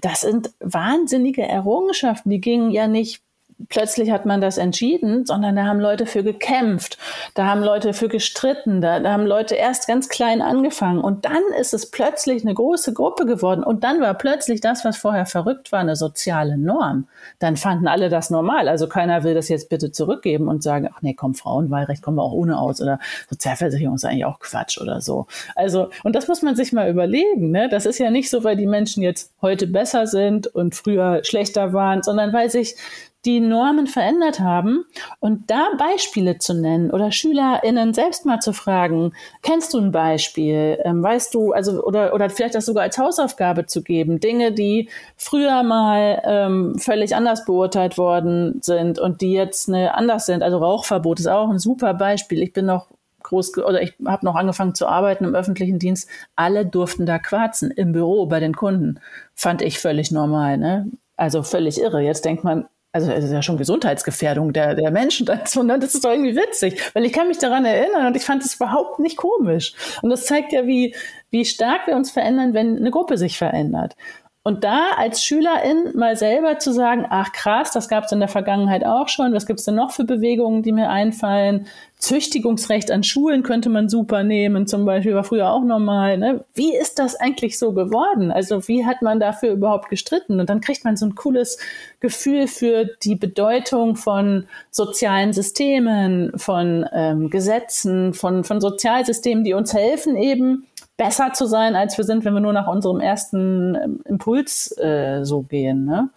das 0.00 0.22
sind 0.22 0.50
wahnsinnige 0.60 1.42
Errungenschaften, 1.42 2.30
die 2.30 2.40
gingen 2.40 2.70
ja 2.70 2.86
nicht 2.86 3.22
plötzlich 3.68 4.10
hat 4.10 4.26
man 4.26 4.40
das 4.40 4.58
entschieden, 4.58 5.26
sondern 5.26 5.56
da 5.56 5.64
haben 5.64 5.80
Leute 5.80 6.06
für 6.06 6.22
gekämpft, 6.22 6.98
da 7.34 7.46
haben 7.46 7.62
Leute 7.62 7.92
für 7.92 8.08
gestritten, 8.08 8.80
da, 8.80 9.00
da 9.00 9.12
haben 9.12 9.26
Leute 9.26 9.54
erst 9.54 9.86
ganz 9.86 10.08
klein 10.08 10.42
angefangen 10.42 11.00
und 11.00 11.24
dann 11.24 11.42
ist 11.60 11.74
es 11.74 11.90
plötzlich 11.90 12.42
eine 12.42 12.54
große 12.54 12.92
Gruppe 12.92 13.26
geworden 13.26 13.62
und 13.62 13.84
dann 13.84 14.00
war 14.00 14.14
plötzlich 14.14 14.60
das, 14.60 14.84
was 14.84 14.96
vorher 14.96 15.26
verrückt 15.26 15.72
war, 15.72 15.80
eine 15.80 15.96
soziale 15.96 16.56
Norm. 16.56 17.06
Dann 17.38 17.56
fanden 17.56 17.88
alle 17.88 18.08
das 18.08 18.30
normal. 18.30 18.68
Also 18.68 18.88
keiner 18.88 19.24
will 19.24 19.34
das 19.34 19.48
jetzt 19.48 19.68
bitte 19.68 19.92
zurückgeben 19.92 20.48
und 20.48 20.62
sagen, 20.62 20.88
ach 20.92 21.02
nee, 21.02 21.14
komm, 21.14 21.34
Frauenwahlrecht 21.34 22.02
kommen 22.02 22.16
wir 22.16 22.22
auch 22.22 22.32
ohne 22.32 22.58
aus 22.58 22.80
oder 22.80 22.98
Sozialversicherung 23.28 23.94
ist 23.94 24.04
eigentlich 24.04 24.24
auch 24.24 24.38
Quatsch 24.40 24.80
oder 24.80 25.00
so. 25.00 25.26
Also, 25.54 25.90
und 26.04 26.14
das 26.14 26.28
muss 26.28 26.42
man 26.42 26.56
sich 26.56 26.72
mal 26.72 26.88
überlegen. 26.88 27.50
Ne? 27.50 27.68
Das 27.68 27.86
ist 27.86 27.98
ja 27.98 28.10
nicht 28.10 28.30
so, 28.30 28.44
weil 28.44 28.56
die 28.56 28.66
Menschen 28.66 29.02
jetzt 29.02 29.32
heute 29.42 29.66
besser 29.66 30.06
sind 30.06 30.46
und 30.46 30.74
früher 30.74 31.22
schlechter 31.24 31.72
waren, 31.72 32.02
sondern 32.02 32.32
weil 32.32 32.50
sich 32.50 32.76
die 33.24 33.40
Normen 33.40 33.86
verändert 33.86 34.40
haben 34.40 34.84
und 35.18 35.50
da 35.50 35.68
Beispiele 35.78 36.38
zu 36.38 36.54
nennen 36.54 36.90
oder 36.90 37.12
SchülerInnen 37.12 37.92
selbst 37.92 38.24
mal 38.24 38.40
zu 38.40 38.52
fragen, 38.52 39.12
kennst 39.42 39.74
du 39.74 39.78
ein 39.78 39.92
Beispiel? 39.92 40.78
Ähm, 40.84 41.02
weißt 41.02 41.34
du, 41.34 41.52
also, 41.52 41.82
oder, 41.84 42.14
oder 42.14 42.30
vielleicht 42.30 42.54
das 42.54 42.66
sogar 42.66 42.84
als 42.84 42.96
Hausaufgabe 42.96 43.66
zu 43.66 43.82
geben, 43.82 44.20
Dinge, 44.20 44.52
die 44.52 44.88
früher 45.16 45.62
mal 45.62 46.22
ähm, 46.24 46.78
völlig 46.78 47.14
anders 47.14 47.44
beurteilt 47.44 47.98
worden 47.98 48.60
sind 48.62 48.98
und 48.98 49.20
die 49.20 49.32
jetzt 49.32 49.68
ne, 49.68 49.94
anders 49.94 50.26
sind. 50.26 50.42
Also 50.42 50.58
Rauchverbot 50.58 51.20
ist 51.20 51.26
auch 51.26 51.50
ein 51.50 51.58
super 51.58 51.92
Beispiel. 51.92 52.42
Ich 52.42 52.54
bin 52.54 52.66
noch 52.66 52.88
groß 53.22 53.58
oder 53.58 53.82
ich 53.82 53.94
habe 54.06 54.24
noch 54.24 54.34
angefangen 54.34 54.74
zu 54.74 54.86
arbeiten 54.86 55.24
im 55.24 55.34
öffentlichen 55.34 55.78
Dienst. 55.78 56.08
Alle 56.36 56.64
durften 56.64 57.04
da 57.04 57.18
quarzen 57.18 57.70
im 57.70 57.92
Büro 57.92 58.26
bei 58.26 58.40
den 58.40 58.54
Kunden. 58.56 58.98
Fand 59.34 59.60
ich 59.60 59.78
völlig 59.78 60.10
normal, 60.10 60.56
ne? 60.56 60.90
Also 61.16 61.42
völlig 61.42 61.78
irre. 61.80 62.00
Jetzt 62.00 62.24
denkt 62.24 62.44
man, 62.44 62.66
also 62.92 63.12
es 63.12 63.24
ist 63.24 63.32
ja 63.32 63.42
schon 63.42 63.56
Gesundheitsgefährdung 63.56 64.52
der, 64.52 64.74
der 64.74 64.90
Menschen 64.90 65.26
dazu. 65.26 65.62
Ne? 65.62 65.78
Das 65.78 65.94
ist 65.94 66.04
doch 66.04 66.10
irgendwie 66.10 66.36
witzig, 66.36 66.80
weil 66.94 67.04
ich 67.04 67.12
kann 67.12 67.28
mich 67.28 67.38
daran 67.38 67.64
erinnern 67.64 68.06
und 68.06 68.16
ich 68.16 68.24
fand 68.24 68.44
es 68.44 68.54
überhaupt 68.54 68.98
nicht 68.98 69.16
komisch. 69.16 69.74
Und 70.02 70.10
das 70.10 70.26
zeigt 70.26 70.52
ja, 70.52 70.66
wie, 70.66 70.94
wie 71.30 71.44
stark 71.44 71.86
wir 71.86 71.96
uns 71.96 72.10
verändern, 72.10 72.54
wenn 72.54 72.76
eine 72.76 72.90
Gruppe 72.90 73.16
sich 73.16 73.38
verändert. 73.38 73.96
Und 74.42 74.64
da 74.64 74.92
als 74.96 75.22
Schülerin 75.22 75.92
mal 75.94 76.16
selber 76.16 76.58
zu 76.58 76.72
sagen, 76.72 77.04
ach 77.10 77.30
krass, 77.32 77.72
das 77.72 77.90
gab 77.90 78.04
es 78.04 78.12
in 78.12 78.20
der 78.20 78.28
Vergangenheit 78.28 78.86
auch 78.86 79.08
schon, 79.08 79.34
was 79.34 79.44
gibt 79.44 79.58
es 79.58 79.66
denn 79.66 79.74
noch 79.74 79.90
für 79.90 80.04
Bewegungen, 80.04 80.62
die 80.62 80.72
mir 80.72 80.88
einfallen? 80.88 81.66
Züchtigungsrecht 81.98 82.90
an 82.90 83.02
Schulen 83.02 83.42
könnte 83.42 83.68
man 83.68 83.90
super 83.90 84.22
nehmen, 84.22 84.66
zum 84.66 84.86
Beispiel 84.86 85.14
war 85.14 85.24
früher 85.24 85.50
auch 85.50 85.62
normal. 85.62 86.16
Ne? 86.16 86.42
Wie 86.54 86.74
ist 86.74 86.98
das 86.98 87.16
eigentlich 87.16 87.58
so 87.58 87.74
geworden? 87.74 88.32
Also 88.32 88.66
wie 88.66 88.86
hat 88.86 89.02
man 89.02 89.20
dafür 89.20 89.52
überhaupt 89.52 89.90
gestritten? 89.90 90.40
Und 90.40 90.48
dann 90.48 90.62
kriegt 90.62 90.86
man 90.86 90.96
so 90.96 91.04
ein 91.04 91.14
cooles 91.14 91.58
Gefühl 92.00 92.46
für 92.46 92.86
die 93.02 93.16
Bedeutung 93.16 93.96
von 93.96 94.46
sozialen 94.70 95.34
Systemen, 95.34 96.32
von 96.38 96.86
ähm, 96.94 97.28
Gesetzen, 97.28 98.14
von, 98.14 98.44
von 98.44 98.62
Sozialsystemen, 98.62 99.44
die 99.44 99.52
uns 99.52 99.74
helfen, 99.74 100.16
eben 100.16 100.66
besser 101.00 101.32
zu 101.32 101.46
sein, 101.46 101.76
als 101.76 101.96
wir 101.96 102.04
sind, 102.04 102.26
wenn 102.26 102.34
wir 102.34 102.42
nur 102.42 102.52
nach 102.52 102.66
unserem 102.66 103.00
ersten 103.00 103.74
ähm, 103.74 104.00
Impuls 104.04 104.76
äh, 104.76 105.24
so 105.24 105.40
gehen. 105.40 105.86
Ne? 105.86 106.10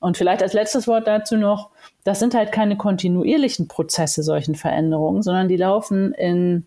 Und 0.00 0.16
vielleicht 0.16 0.42
als 0.42 0.54
letztes 0.54 0.88
Wort 0.88 1.06
dazu 1.06 1.36
noch, 1.36 1.70
das 2.02 2.18
sind 2.18 2.34
halt 2.34 2.50
keine 2.50 2.76
kontinuierlichen 2.76 3.68
Prozesse 3.68 4.24
solchen 4.24 4.56
Veränderungen, 4.56 5.22
sondern 5.22 5.46
die 5.46 5.56
laufen 5.56 6.12
in 6.14 6.66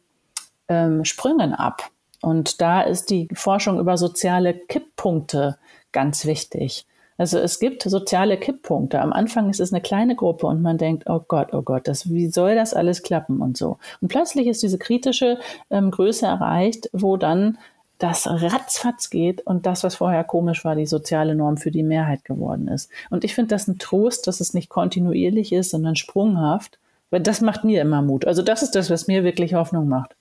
ähm, 0.70 1.04
Sprüngen 1.04 1.54
ab. 1.54 1.90
Und 2.22 2.62
da 2.62 2.84
ist 2.84 3.10
die 3.10 3.28
Forschung 3.34 3.82
über 3.82 3.98
soziale 3.98 4.54
Kipppunkte 4.54 5.58
ganz 5.92 6.26
wichtig. 6.26 6.86
Also 7.18 7.40
es 7.40 7.60
gibt 7.60 7.84
soziale 7.84 8.38
Kipppunkte. 8.38 9.02
Am 9.02 9.12
Anfang 9.12 9.50
ist 9.50 9.60
es 9.60 9.74
eine 9.74 9.82
kleine 9.82 10.16
Gruppe 10.16 10.48
und 10.48 10.62
man 10.62 10.78
denkt, 10.78 11.06
oh 11.08 11.22
Gott, 11.28 11.54
oh 11.54 11.62
Gott, 11.64 11.88
das, 11.88 12.10
wie 12.12 12.28
soll 12.28 12.56
das 12.56 12.74
alles 12.74 13.02
klappen 13.02 13.42
und 13.42 13.58
so. 13.58 13.78
Und 14.02 14.10
plötzlich 14.10 14.48
ist 14.48 14.62
diese 14.64 14.78
kritische 14.78 15.40
ähm, 15.70 15.92
Größe 15.92 16.26
erreicht, 16.26 16.90
wo 16.94 17.18
dann 17.18 17.58
das 17.98 18.28
ratzfatz 18.28 19.10
geht 19.10 19.42
und 19.42 19.66
das, 19.66 19.84
was 19.84 19.96
vorher 19.96 20.24
komisch 20.24 20.64
war, 20.64 20.76
die 20.76 20.86
soziale 20.86 21.34
Norm 21.34 21.58
für 21.58 21.72
die 21.72 21.84
Mehrheit 21.84 22.24
geworden 22.26 22.68
ist. 22.68 22.92
Und 23.10 23.24
ich 23.24 23.34
finde 23.34 23.50
das 23.50 23.68
ein 23.68 23.80
Trost, 23.80 24.28
dass 24.28 24.40
es 24.40 24.54
nicht 24.54 24.70
kontinuierlich 24.70 25.52
ist, 25.52 25.72
sondern 25.72 25.96
sprunghaft, 25.96 26.78
weil 27.10 27.22
das 27.22 27.42
macht 27.42 27.64
mir 27.64 27.82
immer 27.82 28.02
Mut. 28.02 28.26
Also 28.26 28.44
das 28.44 28.62
ist 28.62 28.76
das, 28.76 28.90
was 28.90 29.08
mir 29.08 29.24
wirklich 29.24 29.56
Hoffnung 29.56 29.88
macht. 29.88 30.17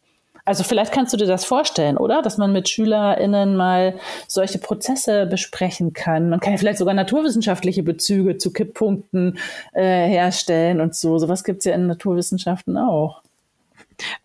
Also 0.47 0.63
vielleicht 0.63 0.93
kannst 0.93 1.13
du 1.13 1.17
dir 1.17 1.27
das 1.27 1.45
vorstellen, 1.45 1.97
oder? 1.97 2.23
Dass 2.23 2.39
man 2.39 2.53
mit 2.53 2.69
SchülerInnen 2.69 3.57
mal 3.57 3.99
solche 4.29 4.59
Prozesse 4.59 5.27
besprechen 5.27 5.93
kann. 5.93 6.31
Man 6.31 6.39
kann 6.39 6.53
ja 6.53 6.59
vielleicht 6.59 6.79
sogar 6.79 6.95
naturwissenschaftliche 6.95 7.83
Bezüge 7.83 8.39
zu 8.39 8.53
Kipppunkten 8.53 9.39
äh, 9.73 10.07
herstellen 10.07 10.81
und 10.81 10.95
so. 10.95 11.19
Sowas 11.19 11.43
gibt 11.43 11.59
es 11.59 11.65
ja 11.65 11.75
in 11.75 11.89
Naturwissenschaften 11.89 12.79
auch. 12.79 13.23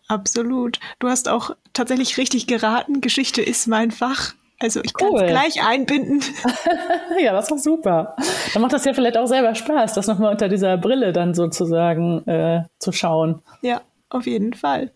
Absolut. 0.08 0.80
Du 1.00 1.10
hast 1.10 1.28
auch 1.28 1.56
tatsächlich 1.74 2.18
richtig 2.20 2.46
geraten. 2.46 3.02
Geschichte 3.02 3.42
ist 3.42 3.68
mein 3.68 3.90
Fach. 3.90 4.36
Also 4.60 4.82
ich 4.84 4.94
kann 4.94 5.16
es 5.16 5.24
gleich 5.24 5.66
einbinden. 5.66 6.22
ja, 7.20 7.34
das 7.34 7.50
war 7.50 7.58
super. 7.58 8.16
Dann 8.54 8.62
macht 8.62 8.74
das 8.74 8.86
ja 8.86 8.94
vielleicht 8.94 9.18
auch 9.18 9.26
selber 9.26 9.56
Spaß, 9.56 9.96
das 9.96 10.06
nochmal 10.06 10.34
unter 10.34 10.50
dieser 10.50 10.78
Brille 10.78 11.14
dann 11.14 11.34
sozusagen 11.34 12.28
äh, 12.28 12.66
zu 12.78 12.92
schauen. 12.92 13.42
Ja, 13.64 13.82
auf 14.10 14.28
jeden 14.28 14.54
Fall. 14.54 14.92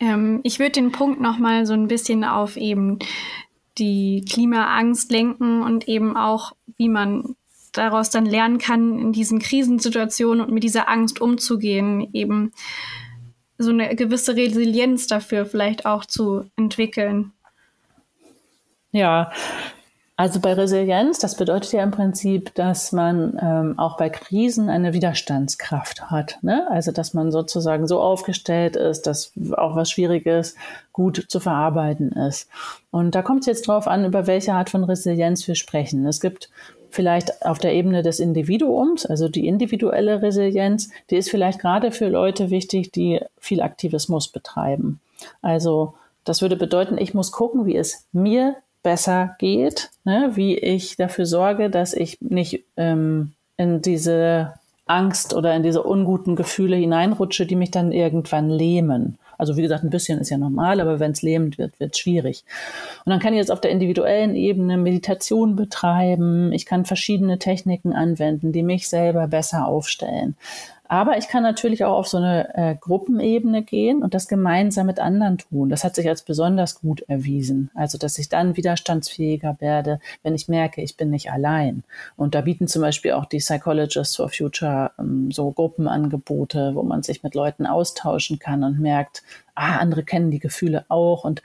Ähm, 0.00 0.40
ich 0.42 0.58
würde 0.58 0.72
den 0.72 0.92
Punkt 0.92 1.20
noch 1.20 1.38
mal 1.38 1.66
so 1.66 1.72
ein 1.72 1.88
bisschen 1.88 2.24
auf 2.24 2.56
eben 2.56 2.98
die 3.78 4.24
Klimaangst 4.28 5.10
lenken 5.10 5.62
und 5.62 5.88
eben 5.88 6.16
auch, 6.16 6.52
wie 6.76 6.88
man 6.88 7.36
daraus 7.72 8.10
dann 8.10 8.26
lernen 8.26 8.58
kann, 8.58 8.98
in 8.98 9.12
diesen 9.12 9.38
Krisensituationen 9.38 10.44
und 10.44 10.52
mit 10.52 10.64
dieser 10.64 10.88
Angst 10.88 11.20
umzugehen, 11.20 12.08
eben 12.12 12.52
so 13.58 13.70
eine 13.70 13.94
gewisse 13.96 14.36
Resilienz 14.36 15.06
dafür 15.06 15.46
vielleicht 15.46 15.86
auch 15.86 16.04
zu 16.04 16.50
entwickeln. 16.56 17.32
Ja, 18.92 19.30
also 20.18 20.40
bei 20.40 20.54
Resilienz, 20.54 21.18
das 21.18 21.36
bedeutet 21.36 21.72
ja 21.72 21.82
im 21.82 21.90
Prinzip, 21.90 22.54
dass 22.54 22.90
man 22.92 23.38
ähm, 23.38 23.78
auch 23.78 23.98
bei 23.98 24.08
Krisen 24.08 24.70
eine 24.70 24.94
Widerstandskraft 24.94 26.10
hat. 26.10 26.38
Ne? 26.40 26.66
Also 26.70 26.90
dass 26.90 27.12
man 27.12 27.30
sozusagen 27.30 27.86
so 27.86 28.00
aufgestellt 28.00 28.76
ist, 28.76 29.06
dass 29.06 29.32
auch 29.52 29.76
was 29.76 29.90
Schwieriges 29.90 30.54
gut 30.94 31.26
zu 31.28 31.38
verarbeiten 31.38 32.12
ist. 32.12 32.48
Und 32.90 33.14
da 33.14 33.20
kommt 33.20 33.40
es 33.40 33.46
jetzt 33.46 33.68
drauf 33.68 33.86
an, 33.86 34.06
über 34.06 34.26
welche 34.26 34.54
Art 34.54 34.70
von 34.70 34.84
Resilienz 34.84 35.46
wir 35.46 35.54
sprechen. 35.54 36.06
Es 36.06 36.20
gibt 36.20 36.48
vielleicht 36.88 37.44
auf 37.44 37.58
der 37.58 37.74
Ebene 37.74 38.02
des 38.02 38.18
Individuums, 38.18 39.04
also 39.04 39.28
die 39.28 39.46
individuelle 39.46 40.22
Resilienz, 40.22 40.88
die 41.10 41.16
ist 41.16 41.28
vielleicht 41.28 41.60
gerade 41.60 41.92
für 41.92 42.08
Leute 42.08 42.48
wichtig, 42.48 42.90
die 42.90 43.20
viel 43.38 43.60
Aktivismus 43.60 44.28
betreiben. 44.28 44.98
Also 45.42 45.92
das 46.24 46.40
würde 46.40 46.56
bedeuten, 46.56 46.96
ich 46.96 47.12
muss 47.12 47.32
gucken, 47.32 47.66
wie 47.66 47.76
es 47.76 48.06
mir 48.12 48.56
besser 48.86 49.34
geht, 49.40 49.90
ne? 50.04 50.30
wie 50.34 50.56
ich 50.56 50.96
dafür 50.96 51.26
sorge, 51.26 51.70
dass 51.70 51.92
ich 51.92 52.18
nicht 52.20 52.62
ähm, 52.76 53.32
in 53.56 53.82
diese 53.82 54.54
Angst 54.86 55.34
oder 55.34 55.56
in 55.56 55.64
diese 55.64 55.82
unguten 55.82 56.36
Gefühle 56.36 56.76
hineinrutsche, 56.76 57.46
die 57.46 57.56
mich 57.56 57.72
dann 57.72 57.90
irgendwann 57.90 58.48
lähmen. 58.48 59.18
Also 59.38 59.56
wie 59.56 59.62
gesagt, 59.62 59.82
ein 59.82 59.90
bisschen 59.90 60.20
ist 60.20 60.30
ja 60.30 60.38
normal, 60.38 60.80
aber 60.80 61.00
wenn 61.00 61.10
es 61.10 61.22
lähmend 61.22 61.58
wird, 61.58 61.80
wird 61.80 61.94
es 61.94 61.98
schwierig. 61.98 62.44
Und 63.04 63.10
dann 63.10 63.18
kann 63.18 63.32
ich 63.32 63.38
jetzt 63.38 63.50
auf 63.50 63.60
der 63.60 63.72
individuellen 63.72 64.36
Ebene 64.36 64.78
Meditation 64.78 65.56
betreiben. 65.56 66.52
Ich 66.52 66.64
kann 66.64 66.84
verschiedene 66.84 67.40
Techniken 67.40 67.92
anwenden, 67.92 68.52
die 68.52 68.62
mich 68.62 68.88
selber 68.88 69.26
besser 69.26 69.66
aufstellen. 69.66 70.36
Aber 70.88 71.18
ich 71.18 71.28
kann 71.28 71.42
natürlich 71.42 71.84
auch 71.84 71.98
auf 71.98 72.08
so 72.08 72.18
eine 72.18 72.54
äh, 72.54 72.74
Gruppenebene 72.74 73.62
gehen 73.62 74.02
und 74.02 74.14
das 74.14 74.28
gemeinsam 74.28 74.86
mit 74.86 75.00
anderen 75.00 75.38
tun. 75.38 75.68
Das 75.68 75.84
hat 75.84 75.94
sich 75.94 76.08
als 76.08 76.22
besonders 76.22 76.80
gut 76.80 77.02
erwiesen. 77.02 77.70
Also, 77.74 77.98
dass 77.98 78.18
ich 78.18 78.28
dann 78.28 78.56
widerstandsfähiger 78.56 79.56
werde, 79.60 80.00
wenn 80.22 80.34
ich 80.34 80.48
merke, 80.48 80.82
ich 80.82 80.96
bin 80.96 81.10
nicht 81.10 81.30
allein. 81.30 81.82
Und 82.16 82.34
da 82.34 82.40
bieten 82.40 82.68
zum 82.68 82.82
Beispiel 82.82 83.12
auch 83.12 83.26
die 83.26 83.38
Psychologists 83.38 84.16
for 84.16 84.28
Future 84.28 84.92
ähm, 84.98 85.30
so 85.30 85.50
Gruppenangebote, 85.50 86.72
wo 86.74 86.82
man 86.82 87.02
sich 87.02 87.22
mit 87.22 87.34
Leuten 87.34 87.66
austauschen 87.66 88.38
kann 88.38 88.64
und 88.64 88.78
merkt, 88.78 89.22
ah, 89.54 89.78
andere 89.78 90.04
kennen 90.04 90.30
die 90.30 90.38
Gefühle 90.38 90.84
auch 90.88 91.24
und 91.24 91.42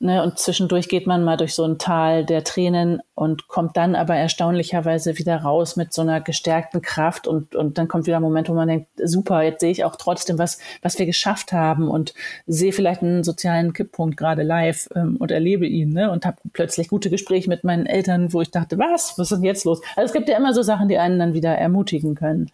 Ne, 0.00 0.22
und 0.22 0.38
zwischendurch 0.38 0.88
geht 0.88 1.06
man 1.06 1.24
mal 1.24 1.36
durch 1.36 1.54
so 1.54 1.64
ein 1.64 1.78
Tal 1.78 2.24
der 2.24 2.42
Tränen 2.42 3.00
und 3.14 3.48
kommt 3.48 3.76
dann 3.76 3.94
aber 3.94 4.14
erstaunlicherweise 4.16 5.18
wieder 5.18 5.36
raus 5.36 5.76
mit 5.76 5.92
so 5.92 6.02
einer 6.02 6.20
gestärkten 6.20 6.80
Kraft 6.80 7.26
und, 7.26 7.54
und 7.54 7.76
dann 7.76 7.86
kommt 7.86 8.06
wieder 8.06 8.16
ein 8.16 8.22
Moment, 8.22 8.48
wo 8.48 8.54
man 8.54 8.68
denkt, 8.68 8.88
super, 9.02 9.42
jetzt 9.42 9.60
sehe 9.60 9.70
ich 9.70 9.84
auch 9.84 9.96
trotzdem, 9.96 10.38
was, 10.38 10.58
was 10.82 10.98
wir 10.98 11.06
geschafft 11.06 11.52
haben 11.52 11.88
und 11.88 12.14
sehe 12.46 12.72
vielleicht 12.72 13.02
einen 13.02 13.24
sozialen 13.24 13.72
Kipppunkt 13.72 14.16
gerade 14.16 14.42
live 14.42 14.88
ähm, 14.94 15.16
und 15.18 15.30
erlebe 15.30 15.66
ihn 15.66 15.92
ne, 15.92 16.10
und 16.10 16.24
habe 16.24 16.38
plötzlich 16.52 16.88
gute 16.88 17.10
Gespräche 17.10 17.48
mit 17.48 17.62
meinen 17.62 17.86
Eltern, 17.86 18.32
wo 18.32 18.40
ich 18.40 18.50
dachte, 18.50 18.78
was, 18.78 19.18
was 19.18 19.30
ist 19.30 19.38
denn 19.38 19.44
jetzt 19.44 19.64
los? 19.64 19.80
Also 19.96 20.06
es 20.06 20.12
gibt 20.12 20.28
ja 20.28 20.36
immer 20.36 20.54
so 20.54 20.62
Sachen, 20.62 20.88
die 20.88 20.98
einen 20.98 21.18
dann 21.18 21.34
wieder 21.34 21.56
ermutigen 21.56 22.14
können. 22.14 22.50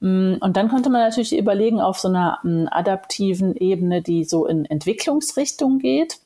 Mm, 0.00 0.34
und 0.40 0.56
dann 0.56 0.68
konnte 0.68 0.90
man 0.90 1.02
natürlich 1.02 1.36
überlegen 1.36 1.80
auf 1.80 1.98
so 1.98 2.08
einer 2.08 2.38
mm, 2.42 2.66
adaptiven 2.70 3.54
Ebene, 3.56 4.02
die 4.02 4.24
so 4.24 4.46
in 4.46 4.64
Entwicklungsrichtung 4.64 5.78
geht 5.78 6.18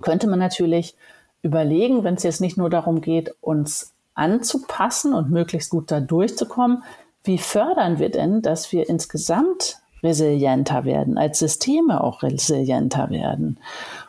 könnte 0.00 0.26
man 0.26 0.38
natürlich 0.38 0.94
überlegen, 1.42 2.04
wenn 2.04 2.14
es 2.14 2.22
jetzt 2.22 2.40
nicht 2.40 2.56
nur 2.56 2.70
darum 2.70 3.00
geht, 3.00 3.34
uns 3.40 3.92
anzupassen 4.14 5.14
und 5.14 5.30
möglichst 5.30 5.70
gut 5.70 5.90
da 5.90 6.00
durchzukommen, 6.00 6.82
wie 7.24 7.38
fördern 7.38 7.98
wir 7.98 8.10
denn, 8.10 8.42
dass 8.42 8.72
wir 8.72 8.88
insgesamt 8.88 9.78
resilienter 10.02 10.84
werden, 10.84 11.18
als 11.18 11.38
Systeme 11.38 12.02
auch 12.02 12.22
resilienter 12.22 13.10
werden? 13.10 13.58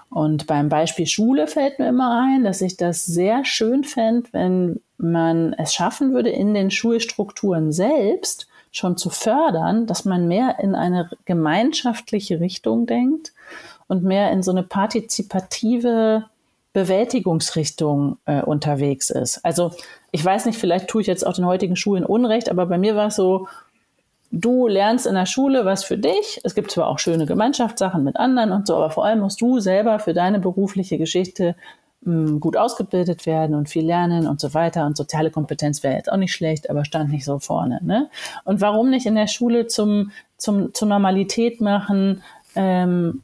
Und 0.10 0.48
beim 0.48 0.70
Beispiel 0.70 1.06
Schule 1.06 1.48
fällt 1.48 1.78
mir 1.78 1.90
immer 1.90 2.22
ein, 2.24 2.44
dass 2.44 2.62
ich 2.62 2.78
das 2.78 3.06
sehr 3.06 3.46
schön 3.46 3.84
fände, 3.84 4.30
wenn 4.32 4.82
man 4.98 5.54
es 5.54 5.74
schaffen 5.74 6.14
würde, 6.14 6.30
in 6.30 6.54
den 6.54 6.72
Schulstrukturen 6.72 7.72
selbst 7.72 8.48
schon 8.72 8.98
zu 8.98 9.10
fördern, 9.10 9.86
dass 9.86 10.06
man 10.06 10.28
mehr 10.28 10.58
in 10.60 10.76
eine 10.76 11.10
gemeinschaftliche 11.26 12.40
Richtung 12.40 12.86
denkt 12.86 13.34
und 13.90 14.04
mehr 14.04 14.32
in 14.32 14.42
so 14.42 14.52
eine 14.52 14.64
partizipative 14.64 16.24
Bewältigungsrichtung 16.72 18.18
äh, 18.26 18.42
unterwegs 18.42 19.10
ist. 19.10 19.44
Also 19.44 19.74
ich 20.12 20.24
weiß 20.24 20.46
nicht, 20.46 20.58
vielleicht 20.58 20.88
tue 20.88 21.02
ich 21.02 21.08
jetzt 21.08 21.26
auch 21.26 21.34
den 21.34 21.46
heutigen 21.46 21.76
Schulen 21.76 22.06
Unrecht, 22.06 22.50
aber 22.50 22.68
bei 22.68 22.78
mir 22.78 22.96
war 22.96 23.08
es 23.08 23.16
so, 23.16 23.48
du 24.32 24.68
lernst 24.68 25.08
in 25.08 25.16
der 25.16 25.26
Schule 25.26 25.66
was 25.66 25.84
für 25.84 25.98
dich. 25.98 26.40
Es 26.44 26.54
gibt 26.54 26.72
zwar 26.72 26.88
auch 26.88 27.00
schöne 27.00 27.26
Gemeinschaftssachen 27.26 28.04
mit 28.04 28.18
anderen 28.18 28.52
und 28.52 28.68
so, 28.68 28.76
aber 28.76 28.92
vor 28.92 29.04
allem 29.06 29.20
musst 29.20 29.42
du 29.42 29.60
selber 29.60 29.98
für 29.98 30.14
deine 30.14 30.40
berufliche 30.40 31.00
Geschichte 31.00 31.56
mh, 32.02 32.30
hm, 32.30 32.40
gut 32.40 32.56
ausgebildet 32.56 33.26
werden 33.26 33.56
und 33.56 33.68
viel 33.68 33.86
lernen 33.86 34.28
und 34.28 34.40
so 34.40 34.54
weiter. 34.54 34.86
Und 34.86 34.96
soziale 34.96 35.32
Kompetenz 35.32 35.82
wäre 35.82 35.96
jetzt 35.96 36.12
auch 36.12 36.18
nicht 36.18 36.34
schlecht, 36.34 36.70
aber 36.70 36.86
stand 36.86 37.10
nicht 37.10 37.26
so 37.26 37.40
vorne. 37.40 37.80
Ne? 37.82 38.10
Und 38.46 38.62
warum 38.62 38.92
nicht 38.92 39.08
in 39.08 39.16
der 39.16 39.28
Schule 39.28 39.66
zum, 39.66 40.12
zum, 40.38 40.76
zur 40.76 40.88
Normalität 40.88 41.62
machen, 41.62 42.22
ähm, 42.56 43.24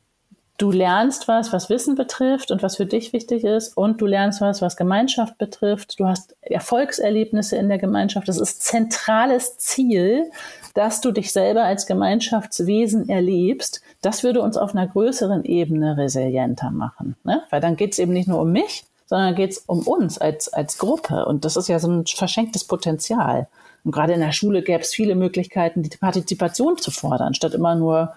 du 0.58 0.72
lernst 0.72 1.28
was, 1.28 1.52
was 1.52 1.70
Wissen 1.70 1.96
betrifft 1.96 2.52
und 2.52 2.63
was 2.63 2.78
für 2.78 2.86
dich 2.86 3.13
wichtig 3.13 3.44
ist 3.44 3.76
und 3.76 4.00
du 4.02 4.06
lernst 4.06 4.41
was, 4.41 4.62
was 4.62 4.78
Gemeinschaft 4.78 5.38
betrifft. 5.38 6.00
Du 6.00 6.08
hast 6.08 6.36
Erfolgserlebnisse 6.41 7.58
in 7.58 7.68
der 7.68 7.78
Gemeinschaft. 7.78 8.28
Das 8.28 8.39
ist 8.39 8.63
zentrales 8.63 9.58
Ziel, 9.58 10.30
dass 10.74 11.02
du 11.02 11.12
dich 11.12 11.32
selber 11.32 11.63
als 11.63 11.86
Gemeinschaftswesen 11.86 13.10
erlebst. 13.10 13.82
Das 14.02 14.24
würde 14.24 14.41
uns 14.41 14.58
auf 14.58 14.74
einer 14.74 14.88
größeren 14.88 15.44
Ebene 15.44 15.98
resilienter 15.98 16.72
machen. 16.72 17.15
Ne? 17.24 17.41
Weil 17.50 17.62
dann 17.62 17.76
geht 17.76 17.94
es 17.94 18.00
eben 18.00 18.13
nicht 18.13 18.28
nur 18.28 18.41
um 18.41 18.52
mich, 18.52 18.86
sondern 19.08 19.36
geht 19.36 19.52
es 19.52 19.58
um 19.60 19.86
uns 19.86 20.18
als, 20.18 20.52
als 20.52 20.78
Gruppe. 20.78 21.26
Und 21.26 21.46
das 21.46 21.58
ist 21.58 21.68
ja 21.68 21.80
so 21.80 21.89
ein 21.89 22.06
verschenktes 22.06 22.63
Potenzial. 22.63 23.48
Und 23.84 23.91
gerade 23.91 24.13
in 24.13 24.22
der 24.22 24.32
Schule 24.32 24.63
gäbe 24.63 24.82
es 24.82 24.94
viele 24.94 25.15
Möglichkeiten, 25.15 25.84
die 25.84 25.96
Partizipation 25.96 26.78
zu 26.78 26.91
fordern, 26.91 27.34
statt 27.36 27.54
immer 27.54 27.76
nur 27.76 28.15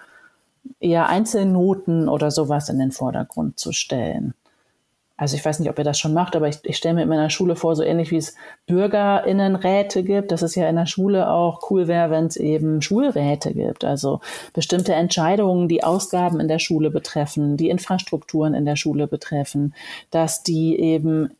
eher 0.81 1.09
Einzelnoten 1.09 2.09
oder 2.09 2.31
sowas 2.31 2.69
in 2.69 2.79
den 2.79 2.93
Vordergrund 2.93 3.59
zu 3.59 3.73
stellen. 3.73 4.35
Also 5.19 5.37
ich 5.37 5.45
weiß 5.45 5.59
nicht, 5.59 5.69
ob 5.69 5.77
ihr 5.77 5.85
das 5.85 5.99
schon 5.99 6.15
macht, 6.15 6.37
aber 6.37 6.49
ich, 6.49 6.59
ich 6.63 6.77
stelle 6.77 6.95
mir 6.95 7.03
in 7.03 7.09
meiner 7.09 7.29
Schule 7.29 7.57
vor, 7.57 7.75
so 7.75 7.83
ähnlich 7.83 8.13
wie 8.13 8.19
es 8.19 8.37
Bürgerinnenräte 8.67 10.05
gibt, 10.05 10.31
dass 10.31 10.43
es 10.43 10.55
ja 10.55 10.69
in 10.69 10.77
der 10.77 10.87
Schule 10.87 11.29
auch 11.29 11.71
cool 11.71 11.89
wäre, 11.89 12.11
wenn 12.11 12.27
es 12.27 12.37
eben 12.37 12.81
Schulräte 12.83 13.53
gibt. 13.53 13.85
Also 13.85 14.21
bestimmte 14.53 14.95
Entscheidungen, 14.95 15.67
die 15.67 15.83
Ausgaben 15.83 16.39
in 16.39 16.47
der 16.47 16.61
Schule 16.61 16.91
betreffen, 16.91 17.57
die 17.57 17.69
Infrastrukturen 17.69 18.55
in 18.55 18.65
der 18.65 18.77
Schule 18.77 19.09
betreffen, 19.09 19.75
dass 20.13 20.45
die 20.45 20.79
eben, 20.79 21.33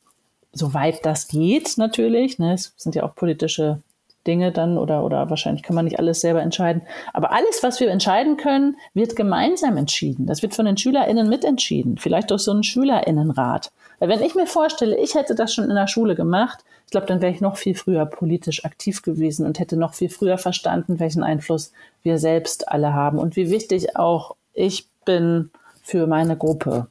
soweit 0.53 1.07
das 1.07 1.29
geht 1.29 1.79
natürlich, 1.79 2.41
ne, 2.41 2.55
es 2.55 2.75
sind 2.77 2.97
ja 2.97 3.05
auch 3.05 3.15
politische 3.15 3.81
Dinge 4.27 4.53
dann 4.53 4.79
oder, 4.79 5.05
oder 5.05 5.31
wahrscheinlich 5.31 5.63
kann 5.63 5.75
man 5.75 5.85
nicht 5.85 5.99
alles 5.99 6.21
selber 6.21 6.43
entscheiden. 6.43 6.83
Aber 7.13 7.33
alles, 7.33 7.63
was 7.63 7.81
wir 7.81 7.91
entscheiden 7.91 8.37
können, 8.37 8.77
wird 8.95 9.17
gemeinsam 9.17 9.77
entschieden. 9.77 10.27
Das 10.27 10.43
wird 10.43 10.55
von 10.55 10.67
den 10.67 10.77
SchülerInnen 10.77 11.29
mitentschieden. 11.29 11.99
Vielleicht 11.99 12.31
durch 12.31 12.43
so 12.43 12.51
einen 12.51 12.63
SchülerInnenrat. 12.63 13.71
Weil 13.99 14.09
wenn 14.09 14.23
ich 14.23 14.35
mir 14.35 14.47
vorstelle, 14.47 14.99
ich 14.99 15.15
hätte 15.15 15.35
das 15.35 15.55
schon 15.55 15.69
in 15.69 15.75
der 15.75 15.89
Schule 15.89 16.15
gemacht, 16.15 16.65
ich 16.87 16.91
glaube, 16.91 17.07
dann 17.07 17.21
wäre 17.21 17.33
ich 17.33 17.41
noch 17.41 17.57
viel 17.59 17.75
früher 17.75 18.07
politisch 18.07 18.65
aktiv 18.65 19.03
gewesen 19.03 19.45
und 19.45 19.59
hätte 19.59 19.77
noch 19.77 19.95
viel 19.95 20.09
früher 20.09 20.39
verstanden, 20.39 20.99
welchen 20.99 21.23
Einfluss 21.23 21.73
wir 22.03 22.19
selbst 22.19 22.69
alle 22.69 22.95
haben 22.95 23.19
und 23.19 23.37
wie 23.37 23.51
wichtig 23.51 23.97
auch 23.97 24.37
ich 24.55 24.89
bin 25.05 25.51
für 25.83 26.07
meine 26.07 26.37
Gruppe. 26.37 26.89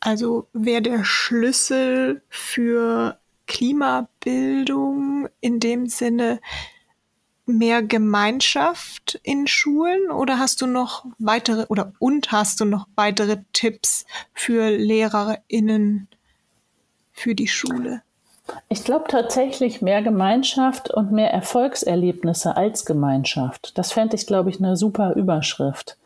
Also 0.00 0.46
wäre 0.52 0.82
der 0.82 1.04
Schlüssel 1.04 2.22
für 2.28 3.18
Klimabildung 3.46 5.28
in 5.40 5.60
dem 5.60 5.86
Sinne 5.86 6.40
mehr 7.46 7.82
Gemeinschaft 7.82 9.20
in 9.22 9.46
Schulen 9.46 10.10
oder 10.10 10.38
hast 10.38 10.60
du 10.60 10.66
noch 10.66 11.06
weitere 11.18 11.66
oder 11.68 11.92
und 12.00 12.32
hast 12.32 12.60
du 12.60 12.64
noch 12.64 12.88
weitere 12.96 13.38
Tipps 13.52 14.04
für 14.34 14.70
LehrerInnen 14.70 16.08
für 17.12 17.34
die 17.34 17.48
Schule? 17.48 18.02
Ich 18.68 18.84
glaube 18.84 19.06
tatsächlich 19.08 19.82
mehr 19.82 20.02
Gemeinschaft 20.02 20.90
und 20.90 21.12
mehr 21.12 21.32
Erfolgserlebnisse 21.32 22.56
als 22.56 22.84
Gemeinschaft. 22.84 23.76
Das 23.78 23.92
fände 23.92 24.16
ich, 24.16 24.26
glaube 24.26 24.50
ich, 24.50 24.58
eine 24.58 24.76
super 24.76 25.14
Überschrift. 25.14 25.96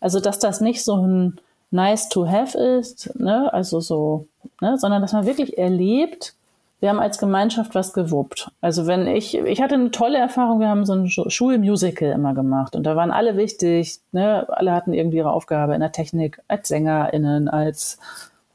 Also, 0.00 0.20
dass 0.20 0.38
das 0.38 0.60
nicht 0.60 0.82
so 0.82 0.96
ein 0.96 1.38
nice 1.70 2.08
to 2.08 2.26
have 2.26 2.56
ist, 2.56 3.14
ne, 3.18 3.52
also 3.52 3.80
so, 3.80 4.26
ne, 4.60 4.78
sondern 4.78 5.02
dass 5.02 5.12
man 5.12 5.26
wirklich 5.26 5.58
erlebt, 5.58 6.34
wir 6.80 6.88
haben 6.88 6.98
als 6.98 7.18
Gemeinschaft 7.18 7.74
was 7.74 7.92
gewuppt. 7.92 8.50
Also 8.60 8.86
wenn 8.86 9.06
ich, 9.06 9.36
ich 9.36 9.62
hatte 9.62 9.74
eine 9.74 9.90
tolle 9.90 10.18
Erfahrung, 10.18 10.60
wir 10.60 10.68
haben 10.68 10.86
so 10.86 10.94
ein 10.94 11.08
Schulmusical 11.08 12.10
immer 12.10 12.34
gemacht 12.34 12.74
und 12.74 12.84
da 12.84 12.96
waren 12.96 13.10
alle 13.10 13.36
wichtig, 13.36 14.00
ne? 14.12 14.46
alle 14.48 14.72
hatten 14.72 14.94
irgendwie 14.94 15.18
ihre 15.18 15.32
Aufgabe 15.32 15.74
in 15.74 15.80
der 15.80 15.92
Technik, 15.92 16.40
als 16.48 16.68
SängerInnen, 16.68 17.48
als 17.48 17.98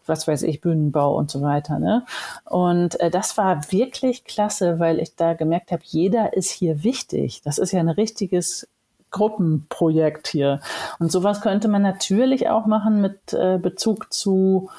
was 0.07 0.27
weiß 0.27 0.43
ich, 0.43 0.61
Bühnenbau 0.61 1.15
und 1.15 1.31
so 1.31 1.41
weiter. 1.41 1.79
Ne? 1.79 2.03
Und 2.45 2.99
äh, 2.99 3.09
das 3.09 3.37
war 3.37 3.71
wirklich 3.71 4.23
klasse, 4.23 4.79
weil 4.79 4.99
ich 4.99 5.15
da 5.15 5.33
gemerkt 5.33 5.71
habe, 5.71 5.81
jeder 5.85 6.33
ist 6.33 6.51
hier 6.51 6.83
wichtig. 6.83 7.41
Das 7.43 7.57
ist 7.57 7.71
ja 7.71 7.79
ein 7.79 7.89
richtiges 7.89 8.67
Gruppenprojekt 9.11 10.27
hier. 10.27 10.59
Und 10.99 11.11
sowas 11.11 11.41
könnte 11.41 11.67
man 11.67 11.81
natürlich 11.81 12.49
auch 12.49 12.65
machen 12.65 13.01
mit 13.01 13.33
äh, 13.33 13.57
Bezug 13.57 14.11
zu 14.13 14.69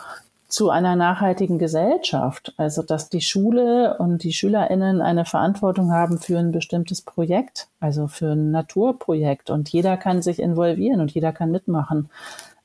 zu 0.57 0.71
einer 0.71 0.97
nachhaltigen 0.97 1.59
Gesellschaft. 1.59 2.55
Also, 2.57 2.81
dass 2.81 3.11
die 3.11 3.21
Schule 3.21 3.99
und 3.99 4.23
die 4.23 4.33
SchülerInnen 4.33 5.03
eine 5.03 5.27
Verantwortung 5.27 5.93
haben 5.93 6.19
für 6.19 6.39
ein 6.39 6.51
bestimmtes 6.51 7.03
Projekt, 7.03 7.69
also 7.79 8.09
für 8.09 8.33
ein 8.33 8.53
Naturprojekt. 8.53 9.51
Und 9.51 9.69
jeder 9.69 9.99
kann 9.99 10.23
sich 10.23 10.39
involvieren 10.39 11.03
und 11.03 11.11
jeder 11.11 11.33
kann 11.33 11.51
mitmachen. 11.51 12.09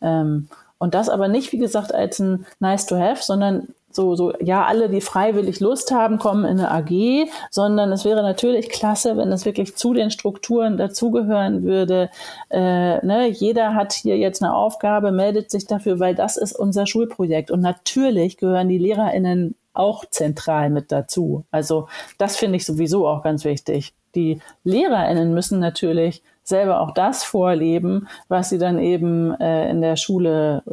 Ähm, 0.01 0.47
und 0.77 0.93
das 0.93 1.10
aber 1.10 1.27
nicht, 1.27 1.51
wie 1.51 1.58
gesagt, 1.58 1.93
als 1.93 2.19
ein 2.19 2.45
nice 2.62 2.86
to 2.86 2.97
have, 2.97 3.21
sondern 3.21 3.67
so, 3.95 4.15
so, 4.15 4.34
ja, 4.39 4.65
alle, 4.65 4.89
die 4.89 5.01
freiwillig 5.01 5.60
Lust 5.60 5.91
haben, 5.91 6.17
kommen 6.17 6.45
in 6.45 6.60
eine 6.60 6.71
AG, 6.71 7.30
sondern 7.49 7.91
es 7.91 8.06
wäre 8.06 8.21
natürlich 8.21 8.69
klasse, 8.69 9.17
wenn 9.17 9.32
es 9.32 9.45
wirklich 9.45 9.75
zu 9.75 9.93
den 9.93 10.12
Strukturen 10.12 10.77
dazugehören 10.77 11.63
würde. 11.63 12.10
Äh, 12.49 13.06
ne, 13.06 13.27
jeder 13.30 13.75
hat 13.75 13.93
hier 13.93 14.17
jetzt 14.17 14.41
eine 14.41 14.56
Aufgabe, 14.56 15.12
meldet 15.12 15.51
sich 15.51 15.65
dafür, 15.67 15.99
weil 15.99 16.15
das 16.15 16.38
ist 16.38 16.54
unser 16.54 16.86
Schulprojekt. 16.86 17.51
Und 17.51 17.62
natürlich 17.62 18.38
gehören 18.38 18.69
die 18.69 18.77
LehrerInnen 18.77 19.56
auch 19.73 20.06
zentral 20.10 20.69
mit 20.69 20.91
dazu. 20.91 21.45
Also 21.51 21.88
das 22.17 22.36
finde 22.36 22.58
ich 22.58 22.65
sowieso 22.65 23.08
auch 23.08 23.23
ganz 23.23 23.45
wichtig. 23.45 23.93
Die 24.15 24.41
LehrerInnen 24.63 25.34
müssen 25.34 25.60
natürlich 25.60 26.21
selber 26.43 26.82
auch 26.82 26.91
das 26.91 27.23
vorleben, 27.23 28.08
was 28.27 28.49
sie 28.49 28.58
dann 28.58 28.80
eben 28.80 29.34
äh, 29.39 29.69
in 29.69 29.82
der 29.82 29.95
Schule 29.95 30.63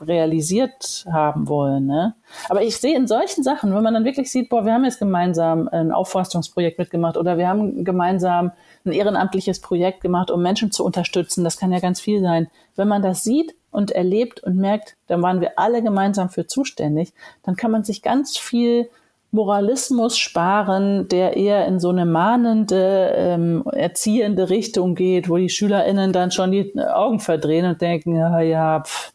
realisiert 0.00 1.04
haben 1.10 1.48
wollen. 1.48 1.86
Ne? 1.86 2.14
Aber 2.48 2.62
ich 2.62 2.76
sehe 2.76 2.96
in 2.96 3.06
solchen 3.06 3.42
Sachen, 3.42 3.74
wenn 3.74 3.82
man 3.82 3.94
dann 3.94 4.04
wirklich 4.04 4.30
sieht, 4.30 4.48
boah, 4.48 4.64
wir 4.64 4.72
haben 4.72 4.84
jetzt 4.84 4.98
gemeinsam 4.98 5.68
ein 5.68 5.92
Aufforstungsprojekt 5.92 6.78
mitgemacht 6.78 7.16
oder 7.16 7.38
wir 7.38 7.48
haben 7.48 7.84
gemeinsam 7.84 8.52
ein 8.84 8.92
ehrenamtliches 8.92 9.60
Projekt 9.60 10.00
gemacht, 10.00 10.30
um 10.30 10.42
Menschen 10.42 10.70
zu 10.70 10.84
unterstützen, 10.84 11.44
das 11.44 11.58
kann 11.58 11.72
ja 11.72 11.80
ganz 11.80 12.00
viel 12.00 12.20
sein. 12.20 12.48
Wenn 12.76 12.88
man 12.88 13.02
das 13.02 13.24
sieht 13.24 13.54
und 13.70 13.90
erlebt 13.90 14.42
und 14.42 14.56
merkt, 14.56 14.96
dann 15.06 15.22
waren 15.22 15.40
wir 15.40 15.58
alle 15.58 15.82
gemeinsam 15.82 16.30
für 16.30 16.46
zuständig, 16.46 17.12
dann 17.42 17.56
kann 17.56 17.70
man 17.70 17.84
sich 17.84 18.02
ganz 18.02 18.36
viel 18.36 18.88
Moralismus 19.30 20.16
sparen, 20.16 21.06
der 21.08 21.36
eher 21.36 21.66
in 21.66 21.80
so 21.80 21.90
eine 21.90 22.06
mahnende, 22.06 23.12
ähm, 23.14 23.62
erziehende 23.72 24.48
Richtung 24.48 24.94
geht, 24.94 25.28
wo 25.28 25.36
die 25.36 25.50
SchülerInnen 25.50 26.12
dann 26.12 26.30
schon 26.30 26.50
die 26.50 26.72
Augen 26.78 27.20
verdrehen 27.20 27.66
und 27.66 27.80
denken, 27.82 28.16
ja, 28.16 28.40
ja, 28.40 28.80
pff, 28.80 29.12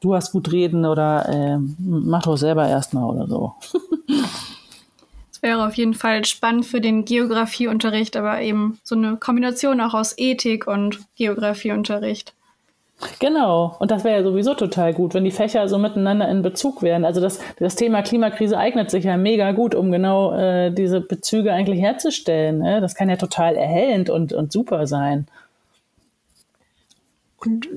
du 0.00 0.14
hast 0.14 0.32
gut 0.32 0.52
reden 0.52 0.84
oder 0.84 1.28
äh, 1.28 1.58
mach 1.78 2.22
doch 2.22 2.36
selber 2.36 2.68
erstmal 2.68 3.04
oder 3.04 3.26
so. 3.26 3.54
Es 5.38 5.42
wäre 5.42 5.64
auf 5.64 5.74
jeden 5.74 5.94
Fall 5.94 6.24
spannend 6.24 6.66
für 6.66 6.80
den 6.80 7.04
Geografieunterricht, 7.04 8.16
aber 8.16 8.40
eben 8.40 8.80
so 8.82 8.96
eine 8.96 9.18
Kombination 9.18 9.80
auch 9.80 9.94
aus 9.94 10.18
Ethik 10.18 10.66
und 10.66 10.98
Geografieunterricht. 11.14 12.34
Genau, 13.20 13.76
und 13.78 13.92
das 13.92 14.02
wäre 14.02 14.18
ja 14.18 14.24
sowieso 14.24 14.54
total 14.54 14.92
gut, 14.92 15.14
wenn 15.14 15.22
die 15.22 15.30
Fächer 15.30 15.68
so 15.68 15.78
miteinander 15.78 16.28
in 16.28 16.42
Bezug 16.42 16.82
wären. 16.82 17.04
Also 17.04 17.20
das, 17.20 17.38
das 17.60 17.76
Thema 17.76 18.02
Klimakrise 18.02 18.58
eignet 18.58 18.90
sich 18.90 19.04
ja 19.04 19.16
mega 19.16 19.52
gut, 19.52 19.76
um 19.76 19.92
genau 19.92 20.32
äh, 20.32 20.72
diese 20.72 21.00
Bezüge 21.00 21.52
eigentlich 21.52 21.80
herzustellen. 21.80 22.58
Ne? 22.58 22.80
Das 22.80 22.96
kann 22.96 23.08
ja 23.08 23.14
total 23.14 23.54
erhellend 23.54 24.10
und, 24.10 24.32
und 24.32 24.50
super 24.50 24.88
sein. 24.88 25.28
Und 27.36 27.68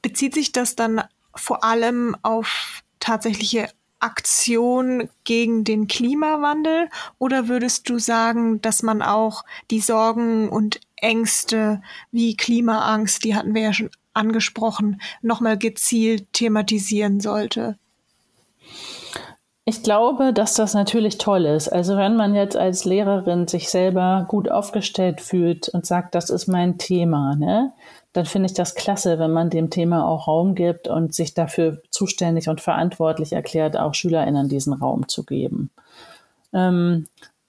bezieht 0.00 0.34
sich 0.34 0.52
das 0.52 0.76
dann 0.76 1.02
vor 1.38 1.64
allem 1.64 2.16
auf 2.22 2.82
tatsächliche 3.00 3.68
Aktion 4.00 5.08
gegen 5.24 5.64
den 5.64 5.88
Klimawandel 5.88 6.88
oder 7.18 7.48
würdest 7.48 7.88
du 7.88 7.98
sagen, 7.98 8.60
dass 8.60 8.82
man 8.82 9.02
auch 9.02 9.44
die 9.70 9.80
Sorgen 9.80 10.48
und 10.48 10.80
Ängste 10.96 11.82
wie 12.12 12.36
Klimaangst, 12.36 13.24
die 13.24 13.34
hatten 13.34 13.54
wir 13.54 13.62
ja 13.62 13.72
schon 13.72 13.90
angesprochen, 14.12 15.00
nochmal 15.22 15.58
gezielt 15.58 16.32
thematisieren 16.32 17.20
sollte? 17.20 17.78
Ich 19.68 19.82
glaube, 19.82 20.32
dass 20.32 20.54
das 20.54 20.72
natürlich 20.72 21.18
toll 21.18 21.44
ist. 21.44 21.68
Also 21.68 21.98
wenn 21.98 22.16
man 22.16 22.34
jetzt 22.34 22.56
als 22.56 22.86
Lehrerin 22.86 23.46
sich 23.48 23.68
selber 23.68 24.24
gut 24.26 24.50
aufgestellt 24.50 25.20
fühlt 25.20 25.68
und 25.68 25.84
sagt, 25.84 26.14
das 26.14 26.30
ist 26.30 26.46
mein 26.46 26.78
Thema, 26.78 27.36
ne, 27.36 27.74
dann 28.14 28.24
finde 28.24 28.46
ich 28.46 28.54
das 28.54 28.74
klasse, 28.74 29.18
wenn 29.18 29.30
man 29.30 29.50
dem 29.50 29.68
Thema 29.68 30.06
auch 30.06 30.26
Raum 30.26 30.54
gibt 30.54 30.88
und 30.88 31.14
sich 31.14 31.34
dafür 31.34 31.82
zuständig 31.90 32.48
und 32.48 32.62
verantwortlich 32.62 33.34
erklärt, 33.34 33.76
auch 33.76 33.92
SchülerInnen 33.92 34.48
diesen 34.48 34.72
Raum 34.72 35.06
zu 35.06 35.22
geben. 35.22 35.68
Ähm, 36.54 37.06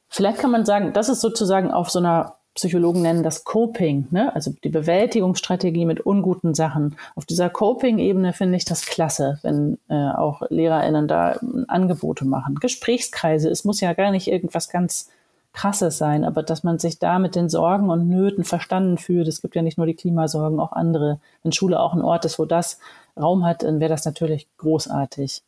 vielleicht 0.09 0.39
kann 0.39 0.51
man 0.51 0.65
sagen, 0.65 0.91
das 0.91 1.07
ist 1.07 1.21
sozusagen 1.21 1.71
auf 1.71 1.89
so 1.89 1.99
einer 1.99 2.35
Psychologen 2.59 3.01
nennen 3.01 3.23
das 3.23 3.45
Coping, 3.45 4.07
ne? 4.11 4.35
also 4.35 4.53
die 4.63 4.69
Bewältigungsstrategie 4.69 5.85
mit 5.85 6.01
unguten 6.01 6.53
Sachen. 6.53 6.97
Auf 7.15 7.25
dieser 7.25 7.49
Coping-Ebene 7.49 8.33
finde 8.33 8.57
ich 8.57 8.65
das 8.65 8.85
klasse, 8.85 9.39
wenn 9.41 9.77
äh, 9.87 9.95
auch 9.95 10.41
LehrerInnen 10.49 11.07
da 11.07 11.39
Angebote 11.67 12.25
machen. 12.25 12.55
Gesprächskreise, 12.55 13.49
es 13.49 13.63
muss 13.63 13.79
ja 13.79 13.93
gar 13.93 14.11
nicht 14.11 14.27
irgendwas 14.27 14.69
ganz 14.69 15.09
Krasses 15.53 15.97
sein, 15.97 16.23
aber 16.23 16.43
dass 16.43 16.63
man 16.63 16.79
sich 16.79 16.99
da 16.99 17.17
mit 17.17 17.35
den 17.35 17.49
Sorgen 17.49 17.89
und 17.89 18.07
Nöten 18.07 18.43
verstanden 18.43 18.97
fühlt. 18.97 19.27
Es 19.27 19.41
gibt 19.41 19.55
ja 19.55 19.61
nicht 19.61 19.77
nur 19.77 19.87
die 19.87 19.95
Klimasorgen, 19.95 20.59
auch 20.59 20.73
andere. 20.73 21.19
Wenn 21.41 21.51
Schule 21.51 21.79
auch 21.79 21.93
ein 21.93 22.01
Ort 22.01 22.25
ist, 22.25 22.39
wo 22.39 22.45
das 22.45 22.79
Raum 23.17 23.45
hat, 23.45 23.63
dann 23.63 23.79
wäre 23.79 23.89
das 23.89 24.05
natürlich 24.05 24.47
großartig. 24.57 25.41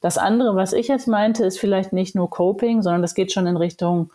Das 0.00 0.18
andere, 0.18 0.56
was 0.56 0.72
ich 0.72 0.88
jetzt 0.88 1.08
meinte, 1.08 1.44
ist 1.44 1.58
vielleicht 1.58 1.92
nicht 1.92 2.14
nur 2.14 2.28
Coping, 2.30 2.82
sondern 2.82 3.02
das 3.02 3.14
geht 3.14 3.32
schon 3.32 3.46
in 3.46 3.56
Richtung 3.56 4.10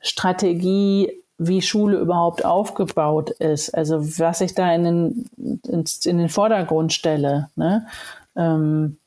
Strategie, 0.00 1.10
wie 1.38 1.62
Schule 1.62 1.98
überhaupt 1.98 2.44
aufgebaut 2.44 3.30
ist. 3.30 3.74
Also 3.74 4.18
was 4.18 4.40
ich 4.40 4.54
da 4.54 4.72
in 4.74 4.84
den, 4.84 5.30
in, 5.66 5.84
in 6.04 6.18
den 6.18 6.28
Vordergrund 6.28 6.92
stelle. 6.92 7.48
Ne? 7.54 7.86
Ähm, 8.36 8.98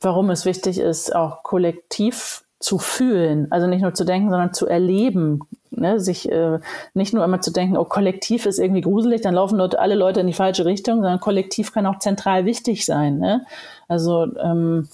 warum 0.00 0.30
es 0.30 0.44
wichtig 0.44 0.78
ist, 0.78 1.14
auch 1.14 1.42
kollektiv 1.44 2.44
zu 2.60 2.78
fühlen, 2.78 3.46
also 3.50 3.68
nicht 3.68 3.82
nur 3.82 3.94
zu 3.94 4.04
denken, 4.04 4.30
sondern 4.30 4.52
zu 4.52 4.66
erleben, 4.66 5.40
ne? 5.70 6.00
sich 6.00 6.30
äh, 6.30 6.58
nicht 6.94 7.14
nur 7.14 7.24
immer 7.24 7.40
zu 7.40 7.52
denken, 7.52 7.76
oh, 7.76 7.84
kollektiv 7.84 8.46
ist 8.46 8.58
irgendwie 8.58 8.80
gruselig, 8.80 9.20
dann 9.20 9.34
laufen 9.34 9.58
dort 9.58 9.78
alle 9.78 9.94
Leute 9.94 10.20
in 10.20 10.26
die 10.26 10.32
falsche 10.32 10.64
Richtung, 10.64 10.96
sondern 10.96 11.20
kollektiv 11.20 11.72
kann 11.72 11.86
auch 11.86 12.00
zentral 12.00 12.44
wichtig 12.44 12.84
sein. 12.84 13.18
Ne? 13.18 13.46
Also 13.86 14.26
ähm, 14.36 14.88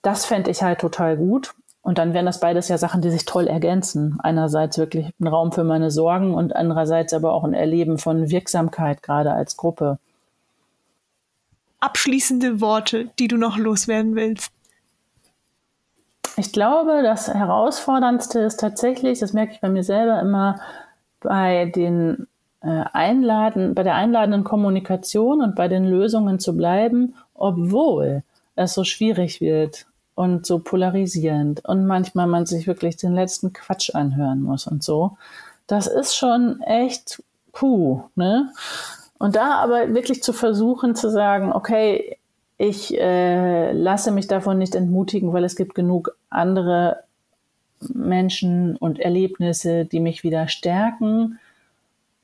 das 0.00 0.24
fände 0.24 0.50
ich 0.50 0.62
halt 0.62 0.80
total 0.80 1.18
gut. 1.18 1.54
Und 1.84 1.98
dann 1.98 2.14
wären 2.14 2.24
das 2.24 2.40
beides 2.40 2.68
ja 2.68 2.78
Sachen, 2.78 3.02
die 3.02 3.10
sich 3.10 3.26
toll 3.26 3.46
ergänzen. 3.46 4.18
Einerseits 4.22 4.78
wirklich 4.78 5.12
ein 5.20 5.26
Raum 5.26 5.52
für 5.52 5.64
meine 5.64 5.90
Sorgen 5.90 6.32
und 6.32 6.56
andererseits 6.56 7.12
aber 7.12 7.34
auch 7.34 7.44
ein 7.44 7.52
Erleben 7.52 7.98
von 7.98 8.30
Wirksamkeit, 8.30 9.02
gerade 9.02 9.32
als 9.32 9.58
Gruppe. 9.58 9.98
Abschließende 11.80 12.62
Worte, 12.62 13.10
die 13.18 13.28
du 13.28 13.36
noch 13.36 13.58
loswerden 13.58 14.16
willst. 14.16 14.50
Ich 16.38 16.52
glaube, 16.52 17.02
das 17.02 17.28
Herausforderndste 17.28 18.40
ist 18.40 18.60
tatsächlich, 18.60 19.18
das 19.18 19.34
merke 19.34 19.52
ich 19.52 19.60
bei 19.60 19.68
mir 19.68 19.84
selber 19.84 20.20
immer, 20.20 20.60
bei 21.20 21.66
den 21.66 22.26
äh, 22.62 22.84
Einladen, 22.94 23.74
bei 23.74 23.82
der 23.82 23.96
einladenden 23.96 24.42
Kommunikation 24.42 25.42
und 25.42 25.54
bei 25.54 25.68
den 25.68 25.84
Lösungen 25.84 26.40
zu 26.40 26.56
bleiben, 26.56 27.14
obwohl 27.34 28.22
es 28.56 28.72
so 28.72 28.84
schwierig 28.84 29.42
wird 29.42 29.84
und 30.14 30.46
so 30.46 30.58
polarisierend 30.60 31.64
und 31.64 31.86
manchmal 31.86 32.26
man 32.26 32.46
sich 32.46 32.66
wirklich 32.66 32.96
den 32.96 33.14
letzten 33.14 33.52
Quatsch 33.52 33.94
anhören 33.94 34.42
muss 34.42 34.66
und 34.66 34.82
so. 34.82 35.16
Das 35.66 35.86
ist 35.86 36.14
schon 36.14 36.60
echt 36.62 37.22
puh, 37.52 38.02
ne? 38.14 38.52
Und 39.18 39.36
da 39.36 39.54
aber 39.54 39.94
wirklich 39.94 40.22
zu 40.22 40.32
versuchen 40.32 40.94
zu 40.94 41.10
sagen, 41.10 41.52
okay, 41.52 42.18
ich 42.58 42.98
äh, 42.98 43.72
lasse 43.72 44.10
mich 44.10 44.26
davon 44.26 44.58
nicht 44.58 44.74
entmutigen, 44.74 45.32
weil 45.32 45.44
es 45.44 45.56
gibt 45.56 45.74
genug 45.74 46.16
andere 46.30 47.04
Menschen 47.92 48.76
und 48.76 48.98
Erlebnisse, 48.98 49.84
die 49.84 50.00
mich 50.00 50.22
wieder 50.22 50.48
stärken. 50.48 51.38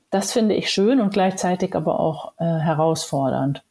Das 0.09 0.31
finde 0.31 0.55
ich 0.55 0.69
schön 0.69 1.01
und 1.01 1.13
gleichzeitig 1.13 1.75
aber 1.75 1.99
auch 1.99 2.33
äh, 2.37 2.45
herausfordernd. 2.45 3.63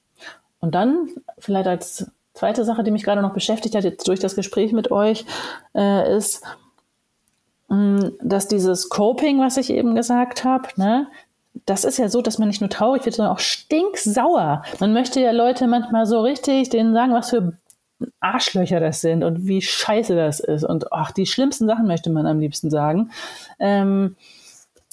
Und 0.61 0.75
dann 0.75 1.09
vielleicht 1.39 1.69
als 1.69 2.11
zweite 2.41 2.65
Sache, 2.65 2.83
die 2.83 2.91
mich 2.91 3.05
gerade 3.05 3.23
noch 3.23 3.35
beschäftigt 3.35 3.75
hat, 3.75 3.85
jetzt 3.85 4.09
durch 4.09 4.19
das 4.19 4.35
Gespräch 4.35 4.73
mit 4.73 4.91
euch, 4.91 5.27
äh, 5.75 6.17
ist, 6.17 6.43
mh, 7.69 7.77
mm, 7.77 8.13
dass 8.23 8.49
dieses 8.49 8.89
Coping, 8.89 9.41
was 9.41 9.59
ich 9.59 9.71
eben 9.71 9.95
gesagt 9.95 10.45
habe, 10.45 10.69
ne, 10.77 11.07
das 11.67 11.85
ist 11.85 11.99
ja 11.99 12.09
so, 12.09 12.23
dass 12.23 12.39
man 12.39 12.49
nicht 12.49 12.61
nur 12.61 12.71
traurig 12.71 13.05
wird, 13.05 13.15
sondern 13.15 13.35
auch 13.35 13.41
stinksauer. 13.41 14.63
Man 14.79 14.93
möchte 14.93 15.21
ja 15.21 15.33
Leute 15.33 15.67
manchmal 15.67 16.07
so 16.07 16.21
richtig 16.21 16.71
denen 16.71 16.95
sagen, 16.95 17.13
was 17.13 17.31
für 17.31 17.53
Arschlöcher 18.21 18.81
das 18.81 19.03
sind 19.03 19.23
und 19.25 19.47
wie 19.47 19.61
scheiße 19.61 20.17
das 20.17 20.41
ist. 20.41 20.65
Und 20.65 20.93
ach, 20.93 21.11
die 21.11 21.27
schlimmsten 21.27 21.67
Sachen 21.67 21.87
möchte 21.87 22.09
man 22.09 22.27
am 22.27 22.41
liebsten 22.41 22.71
sagen. 22.71 23.11
Ähm, 23.59 24.17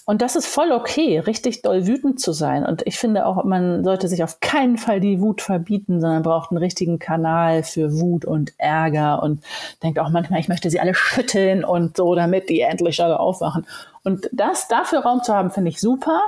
und 0.10 0.22
das 0.22 0.38
ist 0.38 0.48
voll 0.48 0.72
okay, 0.72 1.20
richtig 1.20 1.64
doll 1.64 1.86
wütend 1.86 2.22
zu 2.22 2.32
sein. 2.32 2.66
Und 2.66 2.82
ich 2.88 2.98
finde 2.98 3.26
auch, 3.26 3.44
man 3.44 3.84
sollte 3.84 4.08
sich 4.08 4.24
auf 4.24 4.40
keinen 4.40 4.78
Fall 4.78 5.02
die 5.02 5.20
Wut 5.20 5.42
verbieten, 5.42 6.00
sondern 6.00 6.24
braucht 6.24 6.50
einen 6.50 6.60
richtigen 6.60 6.98
Kanal 6.98 7.62
für 7.62 8.00
Wut 8.00 8.24
und 8.24 8.54
Ärger 8.58 9.22
und 9.22 9.44
denkt 9.84 10.00
auch 10.00 10.10
manchmal, 10.10 10.40
ich 10.40 10.48
möchte 10.48 10.70
sie 10.70 10.80
alle 10.80 10.94
schütteln 10.96 11.66
und 11.66 11.98
so, 11.98 12.16
damit 12.16 12.48
die 12.48 12.62
endlich 12.62 13.04
alle 13.04 13.20
aufwachen. 13.20 13.68
Und 14.06 14.30
das 14.32 14.70
dafür 14.70 15.00
Raum 15.00 15.24
zu 15.24 15.34
haben, 15.34 15.52
finde 15.52 15.72
ich 15.72 15.82
super. 15.82 16.22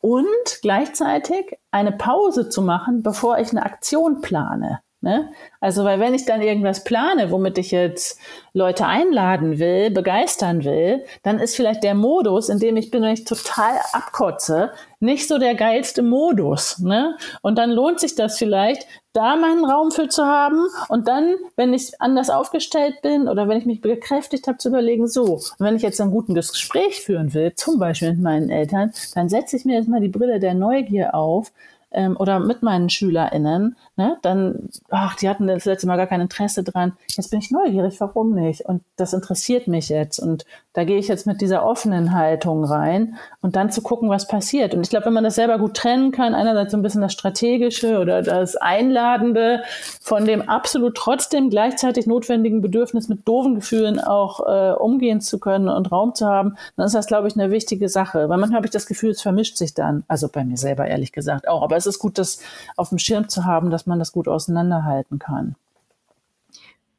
Und 0.00 0.60
gleichzeitig 0.62 1.58
eine 1.72 1.90
Pause 1.90 2.48
zu 2.48 2.62
machen, 2.62 3.02
bevor 3.02 3.38
ich 3.38 3.50
eine 3.50 3.66
Aktion 3.66 4.20
plane. 4.20 4.78
Ne? 5.06 5.28
Also, 5.60 5.84
weil 5.84 6.00
wenn 6.00 6.14
ich 6.14 6.24
dann 6.24 6.42
irgendwas 6.42 6.82
plane, 6.82 7.30
womit 7.30 7.58
ich 7.58 7.70
jetzt 7.70 8.18
Leute 8.54 8.86
einladen 8.86 9.60
will, 9.60 9.92
begeistern 9.92 10.64
will, 10.64 11.04
dann 11.22 11.38
ist 11.38 11.54
vielleicht 11.54 11.84
der 11.84 11.94
Modus, 11.94 12.48
in 12.48 12.58
dem 12.58 12.76
ich 12.76 12.90
bin, 12.90 13.04
wenn 13.04 13.12
ich 13.12 13.22
total 13.22 13.76
abkotze, 13.92 14.72
nicht 14.98 15.28
so 15.28 15.38
der 15.38 15.54
geilste 15.54 16.02
Modus. 16.02 16.80
Ne? 16.80 17.16
Und 17.40 17.56
dann 17.56 17.70
lohnt 17.70 18.00
sich 18.00 18.16
das 18.16 18.36
vielleicht, 18.36 18.88
da 19.12 19.36
meinen 19.36 19.64
Raum 19.64 19.92
für 19.92 20.08
zu 20.08 20.24
haben 20.26 20.66
und 20.88 21.06
dann, 21.06 21.36
wenn 21.54 21.72
ich 21.72 22.00
anders 22.00 22.28
aufgestellt 22.28 23.00
bin 23.00 23.28
oder 23.28 23.46
wenn 23.46 23.58
ich 23.58 23.64
mich 23.64 23.80
bekräftigt 23.80 24.48
habe, 24.48 24.58
zu 24.58 24.70
überlegen, 24.70 25.06
so, 25.06 25.34
und 25.34 25.60
wenn 25.60 25.76
ich 25.76 25.82
jetzt 25.82 26.00
ein 26.00 26.10
gutes 26.10 26.50
Gespräch 26.50 27.00
führen 27.00 27.32
will, 27.32 27.54
zum 27.54 27.78
Beispiel 27.78 28.10
mit 28.10 28.22
meinen 28.22 28.50
Eltern, 28.50 28.92
dann 29.14 29.28
setze 29.28 29.56
ich 29.56 29.64
mir 29.64 29.76
jetzt 29.76 29.88
mal 29.88 30.00
die 30.00 30.08
Brille 30.08 30.40
der 30.40 30.54
Neugier 30.54 31.14
auf 31.14 31.52
ähm, 31.96 32.16
oder 32.16 32.38
mit 32.38 32.62
meinen 32.62 32.90
SchülerInnen, 32.90 33.76
ne, 33.96 34.18
dann, 34.22 34.68
ach, 34.90 35.16
die 35.16 35.28
hatten 35.28 35.46
das 35.46 35.64
letzte 35.64 35.86
Mal 35.86 35.96
gar 35.96 36.06
kein 36.06 36.20
Interesse 36.20 36.62
dran. 36.62 36.92
Jetzt 37.08 37.30
bin 37.30 37.40
ich 37.40 37.50
neugierig, 37.50 37.98
warum 38.00 38.34
nicht? 38.34 38.62
Und 38.62 38.82
das 38.96 39.12
interessiert 39.12 39.68
mich 39.68 39.88
jetzt. 39.88 40.18
Und 40.18 40.44
da 40.74 40.84
gehe 40.84 40.98
ich 40.98 41.08
jetzt 41.08 41.26
mit 41.26 41.40
dieser 41.40 41.64
offenen 41.64 42.12
Haltung 42.12 42.64
rein 42.64 43.16
und 43.40 43.56
dann 43.56 43.70
zu 43.70 43.80
gucken, 43.80 44.10
was 44.10 44.26
passiert. 44.26 44.74
Und 44.74 44.82
ich 44.82 44.90
glaube, 44.90 45.06
wenn 45.06 45.14
man 45.14 45.24
das 45.24 45.36
selber 45.36 45.58
gut 45.58 45.74
trennen 45.74 46.12
kann, 46.12 46.34
einerseits 46.34 46.72
so 46.72 46.76
ein 46.76 46.82
bisschen 46.82 47.00
das 47.00 47.14
Strategische 47.14 47.98
oder 47.98 48.20
das 48.20 48.56
Einladende 48.56 49.62
von 50.02 50.26
dem 50.26 50.48
absolut 50.48 50.94
trotzdem 50.94 51.48
gleichzeitig 51.48 52.06
notwendigen 52.06 52.60
Bedürfnis, 52.60 53.08
mit 53.08 53.26
doofen 53.26 53.54
Gefühlen 53.54 53.98
auch 53.98 54.40
äh, 54.46 54.72
umgehen 54.72 55.22
zu 55.22 55.40
können 55.40 55.70
und 55.70 55.90
Raum 55.90 56.14
zu 56.14 56.26
haben, 56.26 56.56
dann 56.76 56.86
ist 56.86 56.94
das, 56.94 57.06
glaube 57.06 57.28
ich, 57.28 57.34
eine 57.34 57.50
wichtige 57.50 57.88
Sache. 57.88 58.28
Weil 58.28 58.36
manchmal 58.36 58.58
habe 58.58 58.66
ich 58.66 58.72
das 58.72 58.84
Gefühl, 58.84 59.10
es 59.10 59.22
vermischt 59.22 59.56
sich 59.56 59.72
dann. 59.72 60.04
Also 60.08 60.28
bei 60.28 60.44
mir 60.44 60.58
selber 60.58 60.86
ehrlich 60.86 61.12
gesagt 61.12 61.48
auch. 61.48 61.62
Aber 61.62 61.76
es 61.76 61.86
ist 61.86 61.98
gut, 61.98 62.18
das 62.18 62.40
auf 62.76 62.90
dem 62.90 62.98
Schirm 62.98 63.30
zu 63.30 63.46
haben, 63.46 63.70
dass 63.86 63.88
man 63.88 64.00
das 64.00 64.10
gut 64.10 64.26
auseinanderhalten 64.26 65.20
kann. 65.20 65.54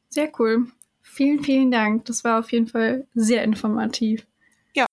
Sehr 0.08 0.30
cool. 0.38 0.68
Vielen, 1.02 1.44
vielen 1.44 1.70
Dank. 1.70 2.06
Das 2.06 2.24
war 2.24 2.38
auf 2.38 2.50
jeden 2.50 2.66
Fall 2.66 3.06
sehr 3.14 3.42
informativ. 3.44 4.26
Ja. 4.74 4.86